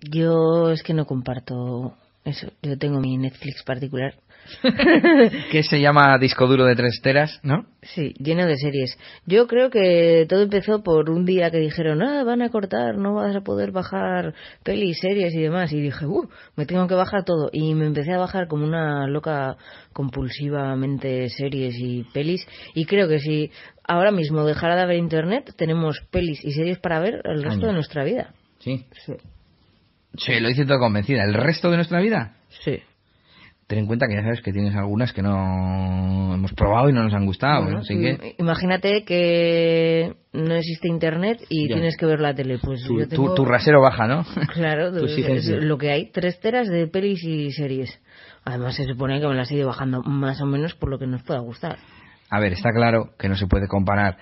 [0.00, 2.52] Yo es que no comparto eso.
[2.62, 4.14] Yo tengo mi Netflix particular
[5.50, 7.66] que se llama disco duro de tres teras, ¿no?
[7.82, 8.98] Sí, lleno de series.
[9.26, 13.14] Yo creo que todo empezó por un día que dijeron, ah, van a cortar, no
[13.14, 15.72] vas a poder bajar pelis, series y demás.
[15.72, 17.50] Y dije, uh, me tengo que bajar todo.
[17.52, 19.56] Y me empecé a bajar como una loca
[19.92, 22.46] compulsivamente series y pelis.
[22.74, 23.50] Y creo que si
[23.84, 27.72] ahora mismo dejara de haber internet, tenemos pelis y series para ver el resto de
[27.72, 28.34] nuestra vida.
[28.58, 28.84] Sí.
[29.04, 29.14] Sí.
[30.16, 31.24] Sí, lo hice todo convencida.
[31.24, 32.34] ¿El resto de nuestra vida?
[32.64, 32.82] Sí
[33.68, 37.04] ten en cuenta que ya sabes que tienes algunas que no hemos probado y no
[37.04, 37.76] nos han gustado.
[37.76, 38.34] así que...
[38.38, 42.58] Imagínate que no existe internet y tienes que ver la tele.
[42.58, 44.24] Pues tu, tu, rasero baja, ¿no?
[44.54, 46.10] Claro, es lo que hay.
[46.10, 48.00] Tres teras de pelis y series.
[48.42, 51.06] Además se supone que me las he ido bajando más o menos por lo que
[51.06, 51.76] nos pueda gustar.
[52.30, 54.16] A ver, está claro que no se puede comparar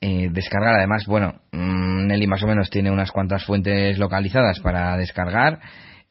[0.00, 0.74] eh, descargar.
[0.74, 5.60] Además, bueno, mm, Nelly más o menos tiene unas cuantas fuentes localizadas para descargar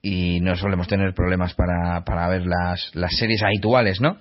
[0.02, 4.18] y no solemos tener problemas para, para ver las, las series habituales, ¿no?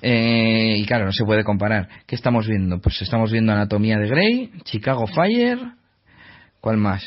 [0.00, 1.88] Eh, y claro, no se puede comparar.
[2.06, 2.80] ¿Qué estamos viendo?
[2.80, 5.58] Pues estamos viendo Anatomía de Grey, Chicago Fire,
[6.60, 7.04] ¿cuál más?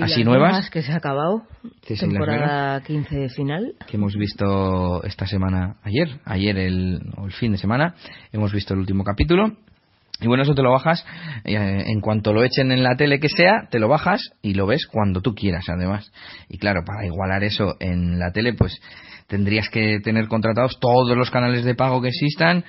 [0.00, 0.70] Así nuevas.
[0.70, 1.42] que se ha acabado.
[1.86, 3.74] temporada 15 final.
[3.86, 7.94] Que hemos visto esta semana, ayer, ayer el, el fin de semana,
[8.32, 9.56] hemos visto el último capítulo.
[10.20, 11.04] Y bueno, eso te lo bajas,
[11.44, 14.66] eh, en cuanto lo echen en la tele que sea, te lo bajas y lo
[14.66, 16.10] ves cuando tú quieras, además.
[16.48, 18.80] Y claro, para igualar eso en la tele, pues
[19.28, 22.64] tendrías que tener contratados todos los canales de pago que existan.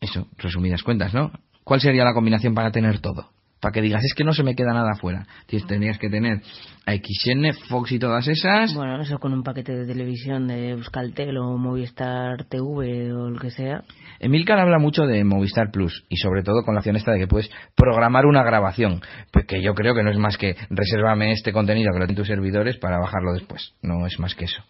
[0.00, 1.30] Eso, resumidas cuentas, ¿no?
[1.62, 3.30] ¿Cuál sería la combinación para tener todo?
[3.64, 5.26] Para que digas, es que no se me queda nada afuera.
[5.66, 6.42] Tendrías que tener
[6.84, 8.74] a XN, Fox y todas esas.
[8.74, 13.50] Bueno, eso con un paquete de televisión de Euskaltel o Movistar TV o lo que
[13.50, 13.82] sea.
[14.20, 17.26] Emilcar habla mucho de Movistar Plus y sobre todo con la opción esta de que
[17.26, 19.00] puedes programar una grabación,
[19.32, 22.16] pues que yo creo que no es más que resérvame este contenido que lo tienen
[22.16, 23.72] tus servidores para bajarlo después.
[23.80, 24.62] No es más que eso.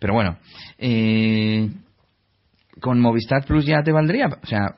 [0.00, 0.38] Pero bueno,
[0.78, 1.68] eh,
[2.80, 4.76] con Movistar Plus ya te valdría, o sea,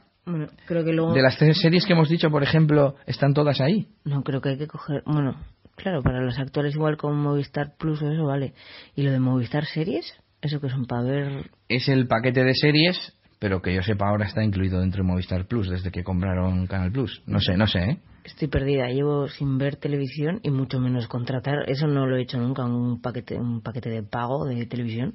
[0.66, 1.12] creo que luego...
[1.12, 3.88] De las tres series que hemos dicho, por ejemplo, ¿están todas ahí?
[4.04, 5.02] No, creo que hay que coger...
[5.06, 5.36] Bueno,
[5.76, 8.54] claro, para los actuales igual con Movistar Plus eso vale.
[8.94, 10.14] ¿Y lo de Movistar Series?
[10.40, 11.50] ¿Eso que son para ver...?
[11.68, 15.46] Es el paquete de series, pero que yo sepa ahora está incluido dentro de Movistar
[15.46, 17.22] Plus, desde que compraron Canal Plus.
[17.26, 17.98] No sé, no sé, ¿eh?
[18.24, 21.68] Estoy perdida, llevo sin ver televisión y mucho menos contratar.
[21.68, 25.14] Eso no lo he hecho nunca, un paquete, un paquete de pago de televisión.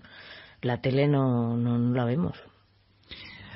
[0.61, 2.35] La tele no, no la vemos.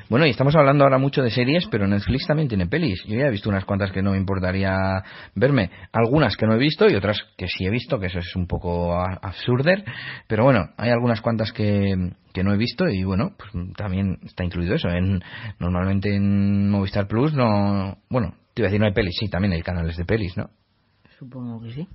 [0.09, 3.03] Bueno, y estamos hablando ahora mucho de series, pero Netflix también tiene pelis.
[3.05, 5.03] Yo ya he visto unas cuantas que no me importaría
[5.35, 5.69] verme.
[5.93, 8.47] Algunas que no he visto y otras que sí he visto, que eso es un
[8.47, 9.85] poco absurder.
[10.27, 11.93] Pero bueno, hay algunas cuantas que,
[12.33, 14.89] que no he visto y bueno, pues también está incluido eso.
[14.89, 15.21] En,
[15.59, 17.99] normalmente en Movistar Plus no...
[18.09, 20.49] Bueno, te iba a decir no hay pelis, sí, también hay canales de pelis, ¿no?
[21.19, 21.87] Supongo que sí.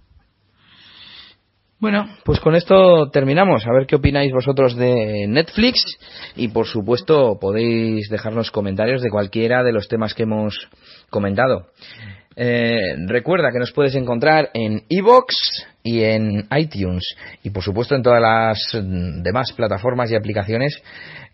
[1.84, 3.66] Bueno, pues con esto terminamos.
[3.66, 5.98] A ver qué opináis vosotros de Netflix
[6.34, 10.70] y por supuesto podéis dejarnos comentarios de cualquiera de los temas que hemos
[11.10, 11.66] comentado.
[12.36, 15.34] Eh, recuerda que nos puedes encontrar en iVoox
[15.82, 17.04] y en iTunes
[17.42, 18.82] y por supuesto en todas las
[19.22, 20.82] demás plataformas y aplicaciones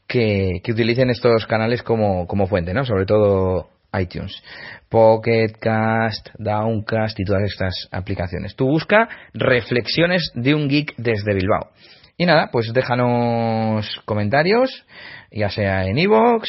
[0.09, 2.85] que, utilicen estos canales como, como fuente, ¿no?
[2.85, 3.69] Sobre todo
[3.99, 4.43] iTunes.
[4.89, 8.57] Pocket Cast, Downcast y todas estas aplicaciones.
[8.57, 11.71] Tú busca reflexiones de un geek desde Bilbao.
[12.17, 14.85] Y nada, pues déjanos comentarios,
[15.31, 16.49] ya sea en iVoox,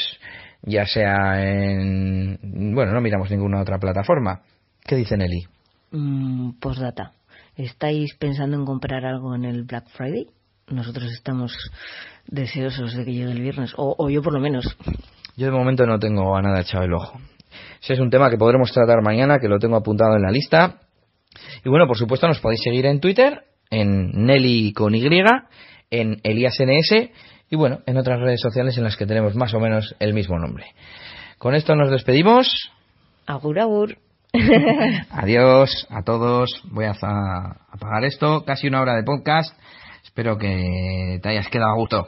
[0.64, 2.38] ya sea en...
[2.74, 4.42] Bueno, no miramos ninguna otra plataforma.
[4.84, 5.48] ¿Qué dice Nelly?
[5.92, 7.14] Mm, postdata.
[7.56, 10.28] ¿Estáis pensando en comprar algo en el Black Friday?
[10.68, 11.56] Nosotros estamos
[12.28, 14.78] deseosos de que llegue el viernes, o, o yo por lo menos.
[15.38, 17.20] Yo de momento no tengo a nada echado el ojo.
[17.82, 20.82] Ese es un tema que podremos tratar mañana, que lo tengo apuntado en la lista.
[21.64, 25.08] Y bueno, por supuesto nos podéis seguir en Twitter, en Nelly con Y,
[25.90, 27.10] en ElíasNS
[27.50, 30.40] y bueno, en otras redes sociales en las que tenemos más o menos el mismo
[30.40, 30.68] nombre.
[31.38, 32.72] Con esto nos despedimos.
[33.26, 33.98] Agur, agur.
[35.12, 36.62] Adiós a todos.
[36.72, 38.46] Voy a apagar esto.
[38.46, 39.54] Casi una hora de podcast.
[40.04, 42.08] Espero que te hayas quedado a gusto.